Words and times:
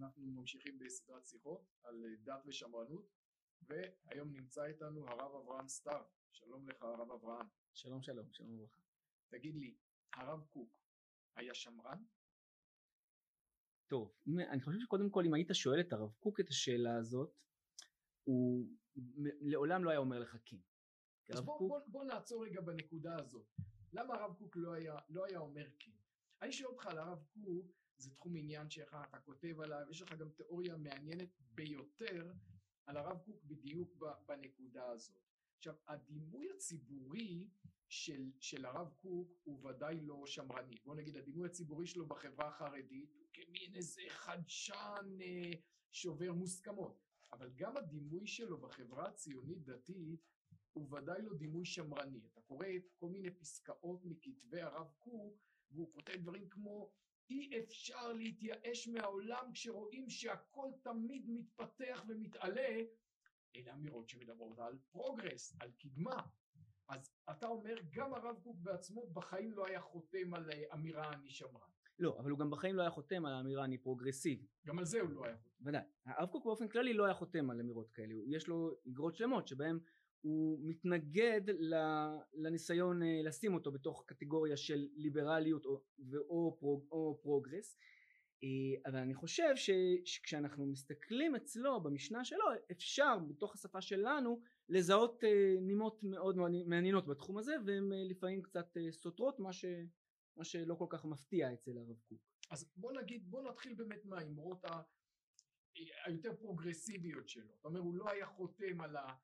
אנחנו 0.00 0.26
ממשיכים 0.26 0.78
בסדרת 0.78 1.26
שיחות 1.26 1.66
על 1.82 2.04
דת 2.22 2.42
ושמרנות 2.46 3.08
והיום 3.62 4.32
נמצא 4.32 4.64
איתנו 4.64 5.08
הרב 5.08 5.34
אברהם 5.34 5.68
סתיו. 5.68 6.04
שלום 6.32 6.68
לך 6.68 6.82
הרב 6.82 7.10
אברהם. 7.10 7.46
שלום 7.74 8.02
שלום 8.02 8.32
שלום 8.32 8.54
וברכה. 8.54 8.82
תגיד 9.28 9.54
לי 9.54 9.76
הרב 10.14 10.44
קוק 10.50 10.70
היה 11.36 11.54
שמרן? 11.54 12.04
טוב 13.86 14.14
אני 14.52 14.62
חושב 14.62 14.78
שקודם 14.80 15.10
כל 15.10 15.24
אם 15.26 15.34
היית 15.34 15.48
שואל 15.52 15.80
את 15.80 15.92
הרב 15.92 16.12
קוק 16.18 16.40
את 16.40 16.48
השאלה 16.48 16.96
הזאת 16.96 17.34
הוא 18.24 18.68
לעולם 19.40 19.84
לא 19.84 19.90
היה 19.90 19.98
אומר 19.98 20.18
לך 20.18 20.36
כן. 20.44 20.56
אז 21.32 21.40
בוא, 21.40 21.58
קוק... 21.58 21.68
בוא, 21.68 21.80
בוא 21.86 22.04
נעצור 22.04 22.44
רגע 22.44 22.60
בנקודה 22.60 23.16
הזאת. 23.18 23.46
למה 23.92 24.14
הרב 24.14 24.34
קוק 24.38 24.56
לא 24.56 24.72
היה, 24.72 24.98
לא 25.08 25.24
היה 25.24 25.38
אומר 25.38 25.66
כן? 25.78 25.92
אני 26.42 26.52
שואל 26.52 26.70
אותך 26.70 26.86
על 26.86 26.98
הרב 26.98 27.24
קוק 27.32 27.80
זה 28.00 28.10
תחום 28.10 28.36
עניין 28.36 28.70
שלך, 28.70 28.96
אתה 29.08 29.18
כותב 29.18 29.60
עליו, 29.60 29.86
יש 29.90 30.02
לך 30.02 30.12
גם 30.12 30.28
תיאוריה 30.28 30.76
מעניינת 30.76 31.28
ביותר 31.54 32.32
על 32.86 32.96
הרב 32.96 33.18
קוק 33.18 33.44
בדיוק 33.44 33.96
בנקודה 34.26 34.90
הזאת. 34.90 35.16
עכשיו 35.56 35.74
הדימוי 35.86 36.50
הציבורי 36.50 37.48
של, 37.88 38.30
של 38.40 38.64
הרב 38.64 38.92
קוק 38.96 39.28
הוא 39.44 39.66
ודאי 39.66 40.00
לא 40.00 40.26
שמרני. 40.26 40.76
בוא 40.84 40.94
נגיד 40.94 41.16
הדימוי 41.16 41.46
הציבורי 41.46 41.86
שלו 41.86 42.06
בחברה 42.06 42.48
החרדית 42.48 43.14
הוא 43.14 43.26
כמין 43.32 43.74
איזה 43.74 44.02
חדשן 44.08 45.18
אה, 45.20 45.50
שובר 45.90 46.32
מוסכמות. 46.32 47.00
אבל 47.32 47.50
גם 47.56 47.76
הדימוי 47.76 48.26
שלו 48.26 48.60
בחברה 48.60 49.08
הציונית 49.08 49.64
דתית 49.64 50.20
הוא 50.72 50.96
ודאי 50.96 51.22
לא 51.22 51.34
דימוי 51.34 51.64
שמרני. 51.64 52.20
אתה 52.32 52.40
קורא 52.40 52.66
כל 52.94 53.08
מיני 53.08 53.30
פסקאות 53.30 54.04
מכתבי 54.04 54.60
הרב 54.60 54.92
קוק 54.98 55.34
והוא 55.70 55.92
כותב 55.92 56.16
דברים 56.16 56.48
כמו 56.48 56.92
אי 57.30 57.58
אפשר 57.58 58.12
להתייאש 58.12 58.88
מהעולם 58.88 59.52
כשרואים 59.52 60.10
שהכל 60.10 60.70
תמיד 60.82 61.24
מתפתח 61.28 62.04
ומתעלה 62.08 62.76
אלה 63.56 63.74
אמירות 63.74 64.08
שמדברות 64.08 64.58
על 64.58 64.78
progress, 64.90 65.56
על 65.60 65.70
קדמה. 65.78 66.22
אז 66.88 67.10
אתה 67.30 67.46
אומר 67.46 67.74
גם 67.90 68.14
הרב 68.14 68.36
קוק 68.42 68.56
בעצמו 68.62 69.06
בחיים 69.06 69.52
לא 69.52 69.66
היה 69.66 69.80
חותם 69.80 70.34
על 70.34 70.50
אה, 70.50 70.74
אמירה 70.74 71.12
אני 71.12 71.30
שמרן 71.30 71.70
לא 72.00 72.18
אבל 72.18 72.30
הוא 72.30 72.38
גם 72.38 72.50
בחיים 72.50 72.76
לא 72.76 72.82
היה 72.82 72.90
חותם 72.90 73.26
על 73.26 73.32
האמירה 73.32 73.64
אני 73.64 73.78
פרוגרסיבי. 73.78 74.46
גם 74.66 74.78
על 74.78 74.84
זה 74.84 75.00
הוא 75.00 75.10
לא 75.10 75.24
היה 75.24 75.36
חותם. 75.36 75.64
ודאי. 75.68 75.82
הרב 76.06 76.28
קוק 76.28 76.44
באופן 76.44 76.68
כללי 76.68 76.94
לא 76.94 77.04
היה 77.04 77.14
חותם 77.14 77.50
על 77.50 77.60
אמירות 77.60 77.90
כאלה. 77.90 78.14
יש 78.26 78.48
לו 78.48 78.70
אגרות 78.88 79.16
שלמות 79.16 79.48
שבהם 79.48 79.78
הוא 80.22 80.58
מתנגד 80.62 81.40
לניסיון 82.34 83.02
אה, 83.02 83.20
לשים 83.24 83.54
אותו 83.54 83.72
בתוך 83.72 84.04
קטגוריה 84.06 84.56
של 84.56 84.88
ליברליות 84.94 85.66
או, 85.66 85.82
או, 86.14 86.58
או, 86.62 86.86
או 86.90 87.18
progress 87.22 87.78
אה, 88.42 88.90
אבל 88.90 88.98
אני 88.98 89.14
חושב 89.14 89.54
שכשאנחנו 89.56 90.66
מסתכלים 90.66 91.36
אצלו 91.36 91.80
במשנה 91.80 92.24
שלו 92.24 92.44
אפשר 92.70 93.18
בתוך 93.18 93.54
השפה 93.54 93.80
שלנו 93.80 94.42
לזהות 94.68 95.24
אה, 95.24 95.54
נימות 95.60 96.02
מאוד 96.02 96.36
מעניינות 96.66 97.06
בתחום 97.06 97.38
הזה 97.38 97.52
והן 97.66 97.92
לפעמים 97.92 98.42
קצת 98.42 98.76
סותרות 98.90 99.38
מה, 99.38 99.52
ש, 99.52 99.64
מה 100.36 100.44
שלא 100.44 100.74
כל 100.74 100.86
כך 100.90 101.04
מפתיע 101.04 101.52
אצל 101.52 101.78
הרב 101.78 101.98
קוק. 102.08 102.18
אז 102.50 102.70
בוא 102.76 102.92
נגיד 102.92 103.30
בוא 103.30 103.42
נתחיל 103.42 103.74
באמת 103.74 104.04
מהאמרות 104.04 104.64
היותר 106.04 106.36
פרוגרסיביות 106.36 107.28
שלו. 107.28 107.52
זאת 107.56 107.64
אומרת 107.64 107.82
הוא 107.82 107.94
לא 107.94 108.10
היה 108.10 108.26
חותם 108.26 108.80
על 108.80 108.96
ה... 108.96 109.14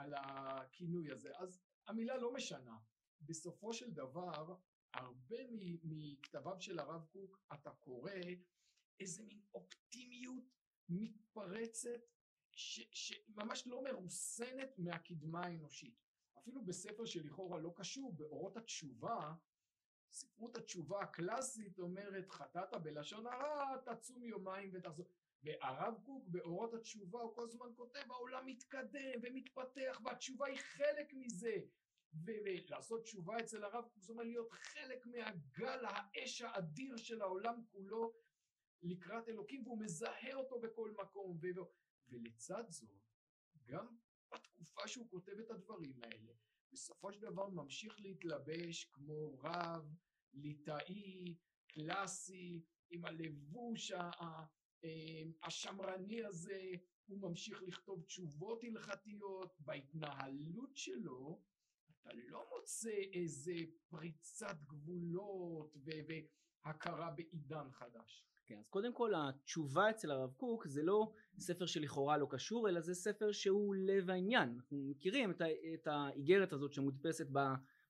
על 0.00 0.14
הכינוי 0.16 1.10
הזה. 1.10 1.38
אז 1.38 1.60
המילה 1.86 2.16
לא 2.16 2.32
משנה. 2.32 2.78
בסופו 3.20 3.72
של 3.72 3.90
דבר 3.90 4.56
הרבה 4.94 5.36
מכתביו 5.82 6.60
של 6.60 6.78
הרב 6.78 7.04
קוק 7.12 7.40
אתה 7.54 7.70
קורא 7.70 8.12
איזה 9.00 9.22
מין 9.22 9.40
אופטימיות 9.54 10.44
מתפרצת 10.88 12.00
שממש 12.52 13.66
לא 13.66 13.84
מרוסנת 13.84 14.78
מהקדמה 14.78 15.40
האנושית. 15.46 15.94
אפילו 16.38 16.64
בספר 16.64 17.04
שלכאורה 17.04 17.58
לא 17.60 17.72
קשור 17.76 18.12
באורות 18.12 18.56
התשובה 18.56 19.34
ספרות 20.12 20.56
התשובה 20.56 21.00
הקלאסית 21.00 21.78
אומרת 21.78 22.30
חטאת 22.30 22.74
בלשון 22.82 23.26
הרע 23.26 23.76
תצום 23.76 24.24
יומיים 24.24 24.70
ותחזור 24.72 25.06
והרב 25.42 25.94
קוק 26.04 26.28
באורות 26.28 26.74
התשובה 26.74 27.20
הוא 27.20 27.34
כל 27.34 27.44
הזמן 27.44 27.66
כותב 27.76 28.10
העולם 28.10 28.46
מתקדם 28.46 29.20
ומתפתח 29.22 30.00
והתשובה 30.04 30.46
היא 30.46 30.58
חלק 30.58 31.12
מזה. 31.12 31.56
ולעשות 32.24 33.02
תשובה 33.02 33.38
אצל 33.40 33.64
הרב 33.64 33.84
קוק 33.84 34.02
זאת 34.02 34.10
אומרת 34.10 34.26
להיות 34.26 34.50
חלק 34.52 35.06
מהגל 35.06 35.84
האש 35.84 36.42
האדיר 36.42 36.96
של 36.96 37.22
העולם 37.22 37.62
כולו 37.70 38.12
לקראת 38.82 39.28
אלוקים 39.28 39.62
והוא 39.66 39.80
מזהה 39.80 40.34
אותו 40.34 40.60
בכל 40.60 40.94
מקום. 40.98 41.38
ו... 41.42 41.46
ולצד 42.08 42.64
זאת 42.68 42.90
גם 43.64 43.96
בתקופה 44.32 44.88
שהוא 44.88 45.10
כותב 45.10 45.38
את 45.40 45.50
הדברים 45.50 46.02
האלה 46.02 46.32
בסופו 46.72 47.12
של 47.12 47.20
דבר 47.20 47.48
ממשיך 47.48 48.00
להתלבש 48.00 48.84
כמו 48.84 49.38
רב 49.38 49.94
ליטאי 50.32 51.36
קלאסי 51.68 52.64
עם 52.90 53.04
הלבוש 53.04 53.92
השמרני 55.42 56.24
הזה 56.24 56.60
הוא 57.06 57.18
ממשיך 57.20 57.62
לכתוב 57.62 58.02
תשובות 58.02 58.64
הלכתיות 58.64 59.56
בהתנהלות 59.60 60.76
שלו 60.76 61.42
אתה 62.02 62.10
לא 62.28 62.44
מוצא 62.54 62.94
איזה 63.12 63.54
פריצת 63.88 64.56
גבולות 64.66 65.76
והכרה 66.64 67.10
בעידן 67.10 67.70
חדש. 67.70 68.24
כן, 68.46 68.58
אז 68.58 68.68
קודם 68.68 68.94
כל 68.94 69.12
התשובה 69.16 69.90
אצל 69.90 70.10
הרב 70.10 70.32
קוק 70.32 70.66
זה 70.66 70.82
לא 70.82 71.12
ספר 71.38 71.66
שלכאורה 71.66 72.18
לא 72.18 72.26
קשור 72.30 72.68
אלא 72.68 72.80
זה 72.80 72.94
ספר 72.94 73.32
שהוא 73.32 73.74
לב 73.74 74.10
העניין 74.10 74.54
אנחנו 74.56 74.76
מכירים 74.90 75.30
את 75.74 75.86
האיגרת 75.86 76.52
הזאת 76.52 76.72
שמודפסת 76.72 77.26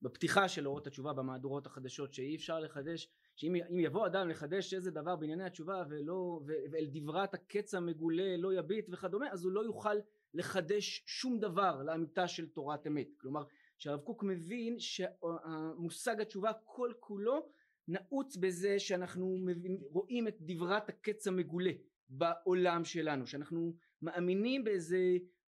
בפתיחה 0.03 0.49
של 0.49 0.67
אורות 0.67 0.87
התשובה 0.87 1.13
במהדורות 1.13 1.67
החדשות 1.67 2.15
שאי 2.15 2.37
אפשר 2.37 2.61
לחדש 2.61 3.09
שאם 3.41 3.79
יבוא 3.79 4.07
אדם 4.07 4.29
לחדש 4.29 4.75
איזה 4.75 4.91
דבר 4.91 5.17
בענייני 5.17 5.45
התשובה 5.45 5.85
ולא 5.91 6.41
ואל 6.47 6.87
דברת 6.93 7.35
הקץ 7.35 7.75
המגולה 7.75 8.37
לא 8.37 8.55
יביט 8.55 8.87
וכדומה 8.93 9.31
אז 9.33 9.45
הוא 9.45 9.53
לא 9.53 9.65
יוכל 9.65 9.95
לחדש 10.35 11.03
שום 11.07 11.39
דבר 11.39 11.83
לאמיתה 11.83 12.29
של 12.29 12.49
תורת 12.49 12.87
אמת. 12.87 13.09
כלומר 13.21 13.43
שהרב 13.79 14.01
קוק 14.01 14.23
מבין 14.23 14.77
שהמושג 14.79 16.21
התשובה 16.21 16.51
כל 16.65 16.93
כולו 16.99 17.49
נעוץ 17.89 18.37
בזה 18.37 18.79
שאנחנו 18.79 19.37
מבין, 19.39 19.79
רואים 19.91 20.29
את 20.29 20.37
דברת 20.41 20.89
הקץ 20.89 21.27
המגולה 21.27 21.73
בעולם 22.09 22.85
שלנו 22.85 23.27
שאנחנו 23.27 23.77
מאמינים 24.03 24.65
באיזה 24.65 24.99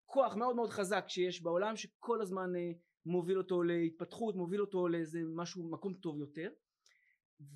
כוח 0.06 0.36
מאוד 0.36 0.56
מאוד 0.56 0.70
חזק 0.70 1.04
שיש 1.08 1.42
בעולם 1.42 1.76
שכל 1.76 2.20
הזמן 2.22 2.56
אה, 2.56 2.70
מוביל 3.06 3.38
אותו 3.38 3.62
להתפתחות 3.62 4.36
מוביל 4.36 4.60
אותו 4.60 4.88
לאיזה 4.88 5.20
משהו 5.34 5.70
מקום 5.70 5.94
טוב 5.94 6.18
יותר 6.18 6.48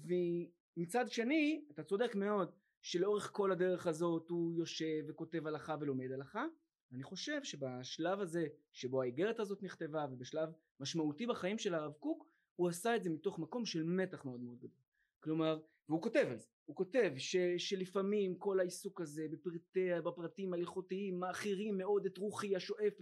ומצד 0.04 1.10
שני 1.10 1.64
אתה 1.70 1.82
צודק 1.82 2.14
מאוד 2.14 2.50
שלאורך 2.82 3.30
כל 3.32 3.52
הדרך 3.52 3.86
הזאת 3.86 4.28
הוא 4.28 4.54
יושב 4.54 5.04
וכותב 5.08 5.46
הלכה 5.46 5.76
ולומד 5.80 6.12
הלכה. 6.12 6.44
אני 6.92 7.02
חושב 7.02 7.42
שבשלב 7.42 8.20
הזה 8.20 8.46
שבו 8.72 9.02
האיגרת 9.02 9.40
הזאת 9.40 9.62
נכתבה 9.62 10.06
ובשלב 10.10 10.48
משמעותי 10.80 11.26
בחיים 11.26 11.58
של 11.58 11.74
הרב 11.74 11.92
קוק 11.92 12.26
הוא 12.56 12.68
עשה 12.68 12.96
את 12.96 13.02
זה 13.02 13.10
מתוך 13.10 13.38
מקום 13.38 13.64
של 13.64 13.82
מתח 13.84 14.24
מאוד 14.24 14.40
מאוד 14.40 14.58
גדול. 14.58 14.80
כלומר 15.20 15.60
והוא 15.88 16.02
כותב 16.02 16.26
על 16.30 16.38
זה. 16.38 16.46
הוא 16.64 16.76
כותב 16.76 17.12
ש, 17.16 17.36
שלפעמים 17.58 18.34
כל 18.38 18.60
העיסוק 18.60 19.00
הזה 19.00 19.26
בפרטי, 19.30 19.88
בפרטים 20.04 20.52
ההלכותיים 20.52 21.20
מאחירים 21.20 21.78
מאוד 21.78 22.06
את 22.06 22.18
רוחי 22.18 22.56
השואף 22.56 22.92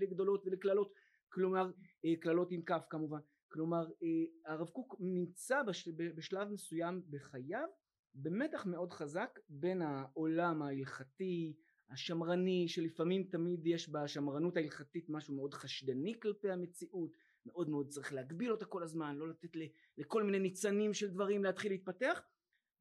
לגדולות 0.00 0.46
ולקללות. 0.46 0.92
כלומר 1.28 1.70
אה, 2.04 2.16
קללות 2.20 2.52
עם 2.52 2.62
כף 2.62 2.86
כמובן 2.90 3.18
כלומר 3.52 3.86
אה, 4.02 4.52
הרב 4.52 4.68
קוק 4.68 4.96
נמצא 5.00 5.62
בשלב 6.16 6.48
מסוים 6.48 7.02
בחייו 7.10 7.68
במתח 8.14 8.66
מאוד 8.66 8.92
חזק 8.92 9.38
בין 9.48 9.82
העולם 9.82 10.62
ההלכתי 10.62 11.56
השמרני 11.90 12.68
שלפעמים 12.68 13.24
תמיד 13.24 13.66
יש 13.66 13.88
בשמרנות 13.88 14.56
ההלכתית 14.56 15.08
משהו 15.08 15.34
מאוד 15.34 15.54
חשדני 15.54 16.20
כלפי 16.20 16.50
המציאות 16.50 17.10
מאוד 17.46 17.70
מאוד 17.70 17.88
צריך 17.88 18.12
להגביל 18.12 18.52
אותה 18.52 18.64
כל 18.64 18.82
הזמן 18.82 19.16
לא 19.16 19.28
לתת 19.28 19.56
לכל 19.98 20.22
מיני 20.22 20.38
ניצנים 20.38 20.94
של 20.94 21.10
דברים 21.10 21.44
להתחיל 21.44 21.72
להתפתח 21.72 22.22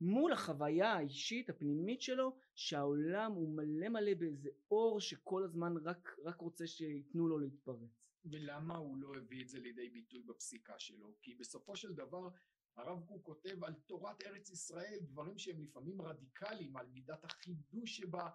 מול 0.02 0.34
החוויה 0.34 0.94
האישית 0.94 1.50
הפנימית 1.50 2.02
שלו 2.02 2.36
שהעולם 2.56 3.32
הוא 3.32 3.56
מלא 3.56 3.90
מלא 3.90 4.14
באיזה 4.14 4.50
אור 4.72 5.00
שכל 5.00 5.44
הזמן 5.44 5.78
רק, 5.78 6.16
רק 6.24 6.42
רוצה 6.42 6.68
שייתנו 6.68 7.28
לו 7.28 7.40
להתפרץ 7.40 8.09
ולמה 8.26 8.78
הוא 8.78 8.98
לא 8.98 9.16
הביא 9.16 9.44
את 9.44 9.50
זה 9.50 9.60
לידי 9.60 9.90
ביטוי 9.90 10.22
בפסיקה 10.22 10.80
שלו? 10.80 11.16
כי 11.22 11.36
בסופו 11.36 11.76
של 11.76 11.94
דבר 11.94 12.30
הרב 12.76 13.06
קוק 13.06 13.26
כותב 13.26 13.64
על 13.64 13.74
תורת 13.74 14.24
ארץ 14.24 14.50
ישראל 14.50 15.00
דברים 15.02 15.38
שהם 15.38 15.62
לפעמים 15.62 16.02
רדיקליים 16.02 16.78
על 16.78 16.88
מידת 16.88 17.26
החידוש 17.26 17.98
שבה 17.98 18.30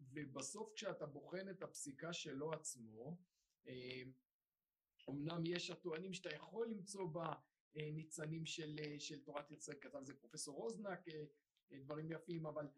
ובסוף 0.00 0.72
כשאתה 0.74 1.06
בוחן 1.06 1.48
את 1.48 1.62
הפסיקה 1.62 2.12
שלו 2.12 2.52
עצמו 2.52 3.18
אמנם 5.08 5.42
יש 5.46 5.70
הטוענים 5.70 6.12
שאתה 6.12 6.34
יכול 6.34 6.68
למצוא 6.68 7.06
בה 7.06 7.32
ניצנים 7.74 8.46
של, 8.46 8.76
של 8.98 9.24
תורת 9.24 9.50
ישראל 9.50 9.78
כתב 9.80 10.02
זה 10.02 10.14
פרופסור 10.14 10.56
רוזנק 10.56 11.00
דברים 11.72 12.12
יפים 12.12 12.46
אבל 12.46 12.68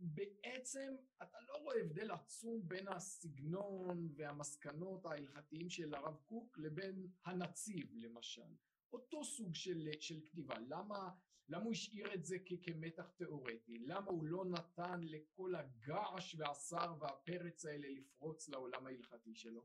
בעצם 0.00 0.94
אתה 1.22 1.38
לא 1.48 1.54
רואה 1.62 1.80
הבדל 1.80 2.10
עצום 2.10 2.68
בין 2.68 2.88
הסגנון 2.88 4.08
והמסקנות 4.16 5.06
ההלכתיים 5.06 5.70
של 5.70 5.94
הרב 5.94 6.16
קוק 6.24 6.58
לבין 6.58 7.06
הנציב 7.24 7.90
למשל. 7.94 8.54
אותו 8.92 9.24
סוג 9.24 9.54
של, 9.54 9.88
של 10.00 10.20
כתיבה. 10.24 10.54
למה, 10.68 11.10
למה 11.48 11.64
הוא 11.64 11.72
השאיר 11.72 12.14
את 12.14 12.24
זה 12.24 12.36
כ, 12.44 12.52
כמתח 12.62 13.10
תיאורטי? 13.10 13.78
למה 13.78 14.10
הוא 14.10 14.24
לא 14.24 14.44
נתן 14.44 15.00
לכל 15.02 15.54
הגעש 15.54 16.34
והשר 16.38 16.94
והפרץ 17.00 17.64
האלה 17.64 17.88
לפרוץ 17.90 18.48
לעולם 18.48 18.86
ההלכתי 18.86 19.34
שלו? 19.34 19.64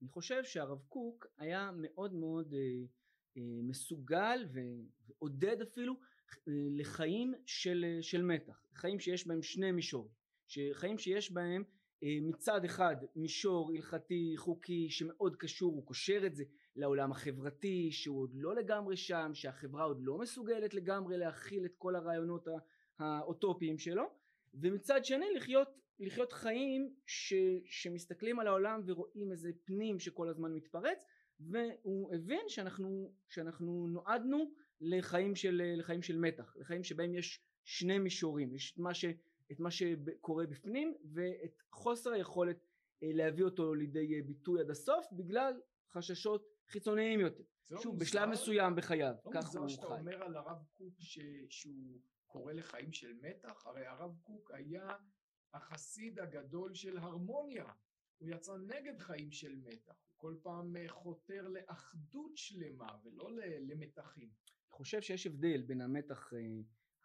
אני 0.00 0.08
חושב 0.08 0.44
שהרב 0.44 0.82
קוק 0.88 1.26
היה 1.38 1.70
מאוד 1.74 2.12
מאוד 2.12 2.54
אה, 2.54 2.84
אה, 3.36 3.62
מסוגל 3.62 4.48
ועודד 4.52 5.60
אפילו 5.62 6.00
לחיים 6.46 7.34
של, 7.46 7.84
של 8.00 8.22
מתח, 8.22 8.66
חיים 8.74 9.00
שיש 9.00 9.26
בהם 9.26 9.42
שני 9.42 9.72
מישורים, 9.72 10.12
חיים 10.72 10.98
שיש 10.98 11.32
בהם 11.32 11.64
אה, 12.02 12.18
מצד 12.22 12.64
אחד 12.64 12.96
מישור 13.16 13.72
הלכתי 13.72 14.34
חוקי 14.36 14.90
שמאוד 14.90 15.36
קשור 15.36 15.72
הוא 15.72 15.86
קושר 15.86 16.26
את 16.26 16.34
זה 16.34 16.44
לעולם 16.76 17.12
החברתי 17.12 17.92
שהוא 17.92 18.22
עוד 18.22 18.30
לא 18.34 18.54
לגמרי 18.54 18.96
שם 18.96 19.30
שהחברה 19.34 19.84
עוד 19.84 19.98
לא 20.00 20.18
מסוגלת 20.18 20.74
לגמרי 20.74 21.18
להכיל 21.18 21.64
את 21.64 21.74
כל 21.78 21.96
הרעיונות 21.96 22.48
האוטופיים 22.98 23.78
שלו 23.78 24.04
ומצד 24.54 25.04
שני 25.04 25.26
לחיות, 25.36 25.68
לחיות 25.98 26.32
חיים 26.32 26.94
ש, 27.06 27.34
שמסתכלים 27.64 28.40
על 28.40 28.46
העולם 28.46 28.80
ורואים 28.86 29.32
איזה 29.32 29.50
פנים 29.64 29.98
שכל 29.98 30.28
הזמן 30.28 30.52
מתפרץ 30.52 31.04
והוא 31.40 32.14
הבין 32.14 32.48
שאנחנו, 32.48 33.12
שאנחנו 33.28 33.86
נועדנו 33.88 34.50
לחיים 34.80 35.36
של, 35.36 35.62
לחיים 35.76 36.02
של 36.02 36.18
מתח 36.18 36.56
לחיים 36.56 36.84
שבהם 36.84 37.14
יש 37.14 37.40
שני 37.64 37.98
מישורים 37.98 38.54
יש 38.54 38.72
את 38.72 38.78
מה 38.78 38.94
ש... 38.94 39.04
את 39.52 39.60
מה 39.60 39.70
שקורה 39.70 40.46
בפנים 40.46 40.94
ואת 41.12 41.62
חוסר 41.70 42.10
היכולת 42.10 42.56
אה, 43.02 43.08
להביא 43.12 43.44
אותו 43.44 43.74
לידי 43.74 44.14
אה, 44.14 44.22
ביטוי 44.26 44.60
עד 44.60 44.70
הסוף 44.70 45.06
בגלל 45.12 45.60
חששות 45.92 46.48
חיצוניים 46.68 47.20
יותר. 47.20 47.44
לא 47.70 47.82
שוב, 47.82 47.98
בשלב 47.98 48.28
מסוים 48.28 48.76
בחייו, 48.76 49.14
לא 49.26 49.30
כך 49.34 49.44
הוא 49.44 49.50
חי. 49.50 49.56
לא 49.56 49.62
מוזר 49.62 49.74
שאתה 49.74 49.86
אומר 49.86 50.22
על 50.22 50.36
הרב 50.36 50.58
קוק 50.72 50.94
ש... 50.98 51.18
שהוא 51.50 52.00
קורא 52.26 52.52
לחיים 52.52 52.92
של 52.92 53.12
מתח, 53.20 53.66
הרי 53.66 53.86
הרב 53.86 54.16
קוק 54.22 54.50
היה 54.50 54.88
החסיד 55.54 56.18
הגדול 56.18 56.74
של 56.74 56.98
הרמוניה. 56.98 57.66
הוא 58.18 58.28
יצא 58.28 58.56
נגד 58.56 58.98
חיים 58.98 59.32
של 59.32 59.56
מתח, 59.56 59.94
הוא 60.06 60.16
כל 60.16 60.36
פעם 60.42 60.76
אה, 60.76 60.88
חותר 60.88 61.48
לאחדות 61.48 62.36
שלמה 62.36 62.96
ולא 63.04 63.30
למתחים. 63.60 64.28
חושב 64.76 65.00
שיש 65.00 65.26
הבדל 65.26 65.62
בין 65.62 65.80
המתח 65.80 66.32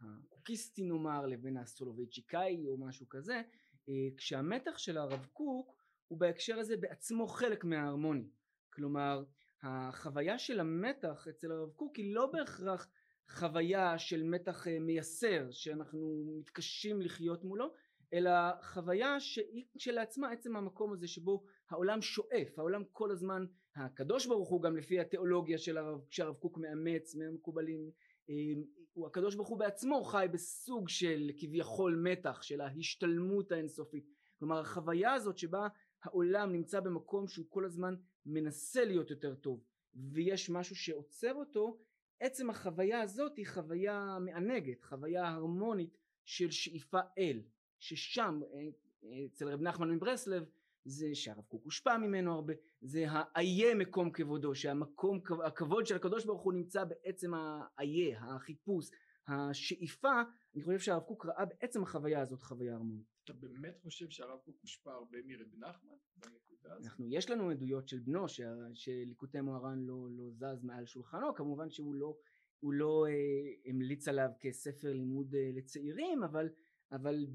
הקוקיסטי 0.01 0.83
נאמר 0.83 1.25
לבין 1.25 1.57
הסולובייצ'יקאי 1.57 2.67
או 2.67 2.77
משהו 2.77 3.09
כזה 3.09 3.41
אה, 3.89 4.07
כשהמתח 4.17 4.77
של 4.77 4.97
הרב 4.97 5.27
קוק 5.33 5.75
הוא 6.07 6.19
בהקשר 6.19 6.59
הזה 6.59 6.77
בעצמו 6.77 7.27
חלק 7.27 7.63
מההרמוניה 7.63 8.29
כלומר 8.69 9.23
החוויה 9.63 10.39
של 10.39 10.59
המתח 10.59 11.27
אצל 11.29 11.51
הרב 11.51 11.69
קוק 11.71 11.95
היא 11.95 12.15
לא 12.15 12.31
בהכרח 12.31 12.87
חוויה 13.29 13.97
של 13.97 14.23
מתח 14.23 14.67
אה, 14.67 14.79
מייסר 14.79 15.51
שאנחנו 15.51 16.23
מתקשים 16.39 17.01
לחיות 17.01 17.43
מולו 17.43 17.73
אלא 18.13 18.31
חוויה 18.61 19.19
שהיא 19.19 19.65
כשלעצמה 19.77 20.31
עצם 20.31 20.55
המקום 20.55 20.93
הזה 20.93 21.07
שבו 21.07 21.43
העולם 21.69 22.01
שואף 22.01 22.59
העולם 22.59 22.83
כל 22.91 23.11
הזמן 23.11 23.45
הקדוש 23.75 24.25
ברוך 24.25 24.49
הוא 24.49 24.61
גם 24.61 24.77
לפי 24.77 24.99
התיאולוגיה 24.99 25.57
של 25.57 25.77
הרב, 25.77 26.01
שהרב 26.09 26.35
קוק 26.35 26.57
מאמץ 26.57 27.15
מהמקובלים 27.15 27.91
אמ, 28.29 28.63
הוא 28.93 29.07
הקדוש 29.07 29.35
ברוך 29.35 29.49
הוא 29.49 29.59
בעצמו 29.59 30.03
חי 30.03 30.25
בסוג 30.31 30.89
של 30.89 31.31
כביכול 31.37 31.95
מתח 32.03 32.41
של 32.41 32.61
ההשתלמות 32.61 33.51
האינסופית. 33.51 34.05
כלומר 34.39 34.59
החוויה 34.59 35.13
הזאת 35.13 35.37
שבה 35.37 35.67
העולם 36.03 36.51
נמצא 36.51 36.79
במקום 36.79 37.27
שהוא 37.27 37.45
כל 37.49 37.65
הזמן 37.65 37.95
מנסה 38.25 38.85
להיות 38.85 39.09
יותר 39.09 39.35
טוב 39.35 39.63
ויש 39.95 40.49
משהו 40.49 40.75
שעוצר 40.75 41.33
אותו 41.33 41.77
עצם 42.19 42.49
החוויה 42.49 43.01
הזאת 43.01 43.37
היא 43.37 43.47
חוויה 43.47 44.17
מענגת 44.21 44.83
חוויה 44.83 45.27
הרמונית 45.27 45.97
של 46.25 46.51
שאיפה 46.51 46.99
אל 47.17 47.41
ששם 47.79 48.39
אה, 48.53 48.59
אה, 49.03 49.25
אצל 49.25 49.47
רב 49.47 49.61
נחמן 49.61 49.91
מברסלב 49.91 50.45
זה 50.85 51.15
שהרב 51.15 51.43
קוק 51.47 51.63
הושפע 51.63 51.97
ממנו 51.97 52.33
הרבה 52.33 52.53
זה 52.81 53.05
האיה 53.07 53.75
מקום 53.75 54.11
כבודו 54.11 54.55
שהמקום 54.55 55.19
הכבוד 55.45 55.85
של 55.85 55.95
הקדוש 55.95 56.25
ברוך 56.25 56.41
הוא 56.41 56.53
נמצא 56.53 56.83
בעצם 56.83 57.31
האיה 57.33 58.19
החיפוש 58.19 58.89
השאיפה 59.27 60.21
אני 60.55 60.63
חושב 60.63 60.79
שהרב 60.79 61.03
קוק 61.03 61.25
ראה 61.25 61.45
בעצם 61.45 61.83
החוויה 61.83 62.21
הזאת 62.21 62.43
חוויה 62.43 62.73
הרמונית. 62.73 63.05
אתה 63.23 63.33
באמת 63.33 63.77
חושב 63.77 64.09
שהרב 64.09 64.39
קוק 64.45 64.55
הושפע 64.61 64.91
הרבה 64.91 65.17
מרב 65.25 65.47
נחמן 65.57 65.95
בנקודה 66.17 66.75
הזאת? 66.75 66.85
אנחנו 66.85 67.05
יש 67.09 67.29
לנו 67.29 67.49
עדויות 67.49 67.87
של 67.87 67.99
בנו 67.99 68.25
שליקוטי 68.73 69.41
מוהר"ן 69.41 69.79
לא, 69.79 70.07
לא 70.11 70.31
זז 70.31 70.63
מעל 70.63 70.85
שולחנו 70.85 71.35
כמובן 71.35 71.69
שהוא 71.69 71.95
לא 71.95 72.17
הוא 72.59 72.73
לא 72.73 73.05
אה, 73.09 73.69
המליץ 73.71 74.07
עליו 74.07 74.29
כספר 74.39 74.93
לימוד 74.93 75.35
אה, 75.35 75.49
לצעירים 75.53 76.23
אבל 76.23 76.49
אבל 76.91 77.25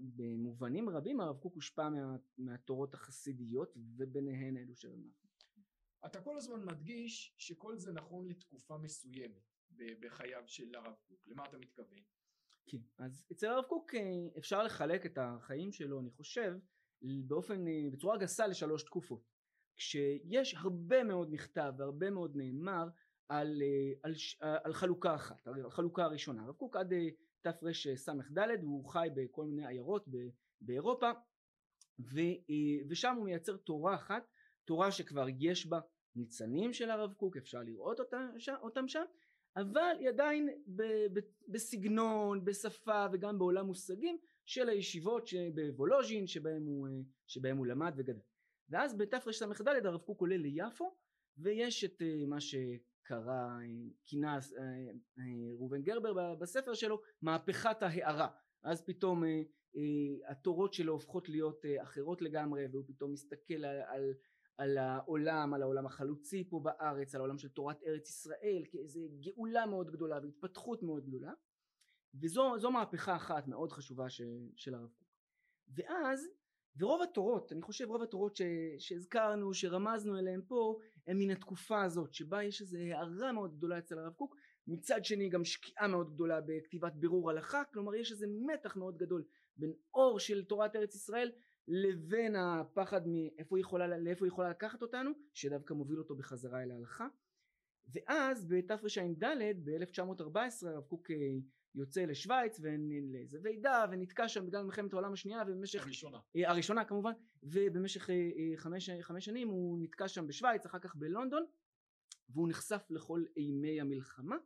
במובנים 0.00 0.88
רבים 0.88 1.20
הרב 1.20 1.38
קוק 1.38 1.54
הושפע 1.54 1.88
מה, 1.88 2.16
מהתורות 2.38 2.94
החסידיות 2.94 3.76
וביניהן 3.96 4.56
אלו 4.56 4.76
של 4.76 4.88
אנחנו. 4.88 5.28
אתה 6.06 6.20
כל 6.20 6.36
הזמן 6.36 6.64
מדגיש 6.64 7.34
שכל 7.38 7.76
זה 7.76 7.92
נכון 7.92 8.28
לתקופה 8.28 8.78
מסוימת 8.78 9.50
בחייו 9.76 10.42
של 10.46 10.74
הרב 10.74 10.94
קוק, 11.08 11.18
למה 11.26 11.44
אתה 11.44 11.58
מתכוון? 11.58 11.98
כן, 12.66 12.78
אז 12.98 13.26
אצל 13.32 13.46
הרב 13.46 13.64
קוק 13.64 13.94
אה, 13.94 14.00
אפשר 14.38 14.62
לחלק 14.62 15.06
את 15.06 15.18
החיים 15.18 15.72
שלו 15.72 16.00
אני 16.00 16.10
חושב 16.10 16.58
באופן, 17.02 17.68
אה, 17.68 17.90
בצורה 17.92 18.18
גסה 18.18 18.46
לשלוש 18.46 18.82
תקופות 18.82 19.34
כשיש 19.76 20.54
הרבה 20.54 21.04
מאוד 21.04 21.28
נכתב 21.30 21.72
והרבה 21.78 22.10
מאוד 22.10 22.36
נאמר 22.36 22.88
על, 23.28 23.62
אה, 23.62 23.92
על, 24.02 24.14
על 24.64 24.72
חלוקה 24.72 25.14
אחת, 25.14 25.46
על 25.46 25.66
החלוקה 25.66 26.04
הראשונה, 26.04 26.42
הרב 26.42 26.54
קוק 26.54 26.76
עד 26.76 26.92
תרס"ד 27.52 28.38
הוא 28.62 28.88
חי 28.88 29.08
בכל 29.14 29.46
מיני 29.46 29.66
עיירות 29.66 30.08
באירופה 30.60 31.10
ו, 32.00 32.18
אה, 32.20 32.86
ושם 32.88 33.14
הוא 33.16 33.24
מייצר 33.24 33.56
תורה 33.56 33.94
אחת 33.94 34.26
תורה 34.64 34.92
שכבר 34.92 35.26
יש 35.38 35.66
בה 35.66 35.80
ניצנים 36.16 36.72
של 36.72 36.90
הרב 36.90 37.12
קוק 37.12 37.36
אפשר 37.36 37.62
לראות 37.62 38.00
אותם, 38.00 38.28
אותם 38.62 38.88
שם 38.88 39.04
אבל 39.56 39.96
היא 39.98 40.08
עדיין 40.08 40.48
ב, 40.66 40.82
ב, 41.12 41.20
בסגנון 41.48 42.44
בשפה 42.44 43.06
וגם 43.12 43.38
בעולם 43.38 43.66
מושגים 43.66 44.18
של 44.46 44.68
הישיבות 44.68 45.28
בוולוז'ין 45.54 46.26
שבהם 46.26 46.66
אה, 46.86 47.02
שבהם 47.26 47.56
הוא 47.56 47.66
למד 47.66 47.92
וגדל. 47.96 48.20
ואז 48.68 48.96
בתרס"ד 48.96 49.68
הרב 49.86 50.00
קוק 50.00 50.20
עולה 50.20 50.36
ליפו 50.36 50.96
ויש 51.38 51.84
את 51.84 52.02
אה, 52.02 52.26
מה 52.26 52.40
ש... 52.40 52.54
קרא, 53.04 53.58
כינה 54.04 54.34
אה, 54.34 54.62
אה, 55.18 55.22
ראובן 55.58 55.82
גרבר 55.82 56.34
בספר 56.34 56.74
שלו 56.74 57.00
מהפכת 57.22 57.82
ההארה 57.82 58.28
אז 58.62 58.82
פתאום 58.86 59.24
אה, 59.24 59.42
התורות 60.28 60.74
שלו 60.74 60.92
הופכות 60.92 61.28
להיות 61.28 61.64
אחרות 61.82 62.22
לגמרי 62.22 62.66
והוא 62.72 62.84
פתאום 62.86 63.12
מסתכל 63.12 63.64
על, 63.64 63.80
על, 63.86 64.14
על 64.58 64.78
העולם, 64.78 65.54
על 65.54 65.62
העולם 65.62 65.86
החלוצי 65.86 66.48
פה 66.50 66.60
בארץ, 66.60 67.14
על 67.14 67.20
העולם 67.20 67.38
של 67.38 67.48
תורת 67.48 67.82
ארץ 67.86 68.08
ישראל 68.08 68.62
כאיזה 68.70 69.00
גאולה 69.20 69.66
מאוד 69.66 69.90
גדולה 69.90 70.18
והתפתחות 70.22 70.82
מאוד 70.82 71.06
גדולה. 71.06 71.32
וזו 72.14 72.70
מהפכה 72.70 73.16
אחת 73.16 73.48
מאוד 73.48 73.72
חשובה 73.72 74.10
ש, 74.10 74.22
של 74.56 74.74
הרב 74.74 74.90
קוק. 74.98 75.08
ואז 75.74 76.28
ורוב 76.78 77.02
התורות, 77.02 77.52
אני 77.52 77.62
חושב 77.62 77.88
רוב 77.88 78.02
התורות 78.02 78.36
ש, 78.36 78.42
שהזכרנו, 78.78 79.54
שרמזנו 79.54 80.18
אליהם 80.18 80.42
פה, 80.42 80.78
הם 81.06 81.18
מן 81.18 81.30
התקופה 81.30 81.82
הזאת 81.82 82.14
שבה 82.14 82.42
יש 82.42 82.60
איזו 82.60 82.78
הערה 82.78 83.32
מאוד 83.32 83.56
גדולה 83.56 83.78
אצל 83.78 83.98
הרב 83.98 84.12
קוק, 84.12 84.36
מצד 84.66 85.04
שני 85.04 85.28
גם 85.28 85.44
שקיעה 85.44 85.88
מאוד 85.88 86.14
גדולה 86.14 86.40
בכתיבת 86.40 86.92
בירור 86.92 87.30
הלכה, 87.30 87.62
כלומר 87.72 87.94
יש 87.94 88.12
איזה 88.12 88.26
מתח 88.46 88.76
מאוד 88.76 88.96
גדול 88.96 89.24
בין 89.56 89.72
אור 89.94 90.18
של 90.18 90.44
תורת 90.44 90.76
ארץ 90.76 90.94
ישראל 90.94 91.32
לבין 91.68 92.36
הפחד 92.36 93.00
מאיפה 93.06 93.60
יכולה, 93.60 93.98
לאיפה 93.98 94.24
היא 94.24 94.32
יכולה 94.32 94.50
לקחת 94.50 94.82
אותנו, 94.82 95.10
שדווקא 95.34 95.74
מוביל 95.74 95.98
אותו 95.98 96.16
בחזרה 96.16 96.62
אל 96.62 96.70
ההלכה. 96.70 97.06
ואז 97.92 98.46
בתרע"ד 98.46 99.24
ב-1914 99.64 100.66
הרב 100.66 100.84
קוק 100.84 101.10
אה, 101.10 101.16
יוצא 101.74 102.04
לשוויץ 102.04 102.60
ולאיזה 102.60 103.38
ועידה 103.42 103.84
ונתקע 103.90 104.28
שם 104.28 104.46
בגלל 104.46 104.62
מלחמת 104.62 104.92
העולם 104.92 105.12
השנייה 105.12 105.42
ובמשך 105.46 105.82
הראשונה. 105.82 106.18
אה, 106.36 106.50
הראשונה 106.50 106.84
כמובן. 106.84 107.12
ובמשך 107.42 108.10
אה, 108.10 108.14
אה, 108.14 108.56
חמש, 108.56 108.90
חמש 109.00 109.24
שנים 109.24 109.48
הוא 109.48 109.78
נתקע 109.80 110.08
שם 110.08 110.26
בשוויץ 110.26 110.66
אחר 110.66 110.78
כך 110.78 110.96
בלונדון 110.96 111.44
והוא 112.28 112.48
נחשף 112.48 112.86
לכל 112.90 113.24
אימי 113.36 113.80
המלחמה. 113.80 114.36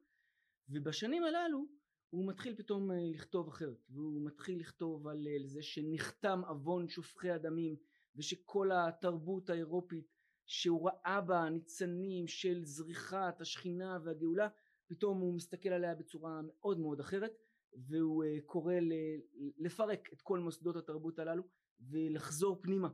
ובשנים 0.69 1.25
הללו 1.25 1.67
הוא 2.11 2.29
מתחיל 2.29 2.55
פתאום 2.57 2.91
לכתוב 3.15 3.49
אחרת. 3.49 3.85
והוא 3.91 4.27
מתחיל 4.27 4.61
לכתוב 4.61 5.09
על 5.09 5.27
זה 5.45 5.63
שנחתם 5.63 6.41
עוון 6.49 6.89
שופכי 6.89 7.31
הדמים 7.31 7.77
ושכל 8.17 8.71
התרבות 8.73 9.51
האירופית 9.51 10.19
שהוא 10.47 10.89
ראה 10.91 11.21
בה 11.21 11.49
ניצנים 11.51 12.27
של 12.27 12.65
זריחת 12.65 13.41
השכינה 13.41 13.99
והגאולה 14.05 14.49
פתאום 14.89 15.21
הוא 15.21 15.35
מסתכל 15.35 15.69
עליה 15.69 15.95
בצורה 15.95 16.41
מאוד 16.43 16.79
מאוד 16.79 17.01
אחרת 17.01 17.33
והוא 17.89 18.25
uh, 18.25 18.45
קורא 18.45 18.75
לפרק 19.59 20.13
את 20.13 20.23
כל 20.23 20.39
מוסדות 20.39 20.77
התרבות 20.77 21.19
הללו 21.19 21.43
ולחזור 21.81 22.63
פנימה 22.63 22.89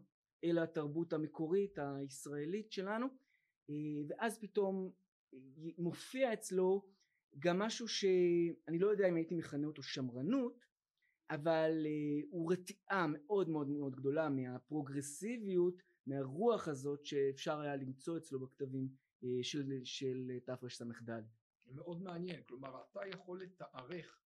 אל 0.44 0.58
התרבות 0.58 1.12
המקורית 1.12 1.78
הישראלית 1.78 2.72
שלנו 2.72 3.06
uh, 3.06 3.72
ואז 4.08 4.38
פתאום 4.38 4.90
מופיע 5.78 6.32
אצלו 6.32 6.88
גם 7.38 7.58
משהו 7.58 7.88
שאני 7.88 8.78
לא 8.78 8.86
יודע 8.86 9.08
אם 9.08 9.16
הייתי 9.16 9.34
מכנה 9.34 9.66
אותו 9.66 9.82
שמרנות 9.82 10.64
אבל 11.30 11.86
הוא 12.30 12.52
רתיעה 12.52 13.06
מאוד 13.08 13.48
מאוד 13.48 13.68
מאוד 13.68 13.96
גדולה 13.96 14.28
מהפרוגרסיביות 14.28 15.82
מהרוח 16.06 16.68
הזאת 16.68 17.04
שאפשר 17.04 17.60
היה 17.60 17.76
למצוא 17.76 18.18
אצלו 18.18 18.40
בכתבים 18.40 18.88
של, 19.42 19.80
של 19.84 20.30
תרס"ד. 20.44 21.43
מאוד 21.66 22.02
מעניין, 22.02 22.42
כלומר 22.42 22.82
אתה 22.90 23.00
יכול 23.06 23.42
לתארך 23.42 24.18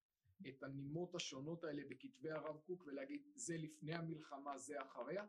את 0.48 0.62
הנימות 0.62 1.14
השונות 1.14 1.64
האלה 1.64 1.82
בכתבי 1.90 2.30
הרב 2.30 2.56
קוק 2.66 2.84
ולהגיד 2.86 3.22
זה 3.34 3.56
לפני 3.56 3.94
המלחמה 3.94 4.58
זה 4.58 4.82
אחריה? 4.82 5.24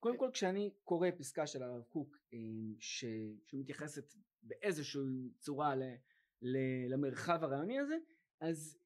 קודם 0.00 0.16
כל 0.16 0.30
כשאני 0.32 0.70
קורא 0.84 1.08
פסקה 1.18 1.46
של 1.46 1.62
הרב 1.62 1.82
קוק 1.82 2.16
אה, 2.32 2.38
ש... 2.78 3.04
שמתייחסת 3.46 4.14
באיזושהי 4.42 5.30
צורה 5.38 5.74
ל... 5.74 5.82
ל... 6.42 6.56
למרחב 6.92 7.44
הרעיוני 7.44 7.78
הזה 7.78 7.96
אז 8.40 8.78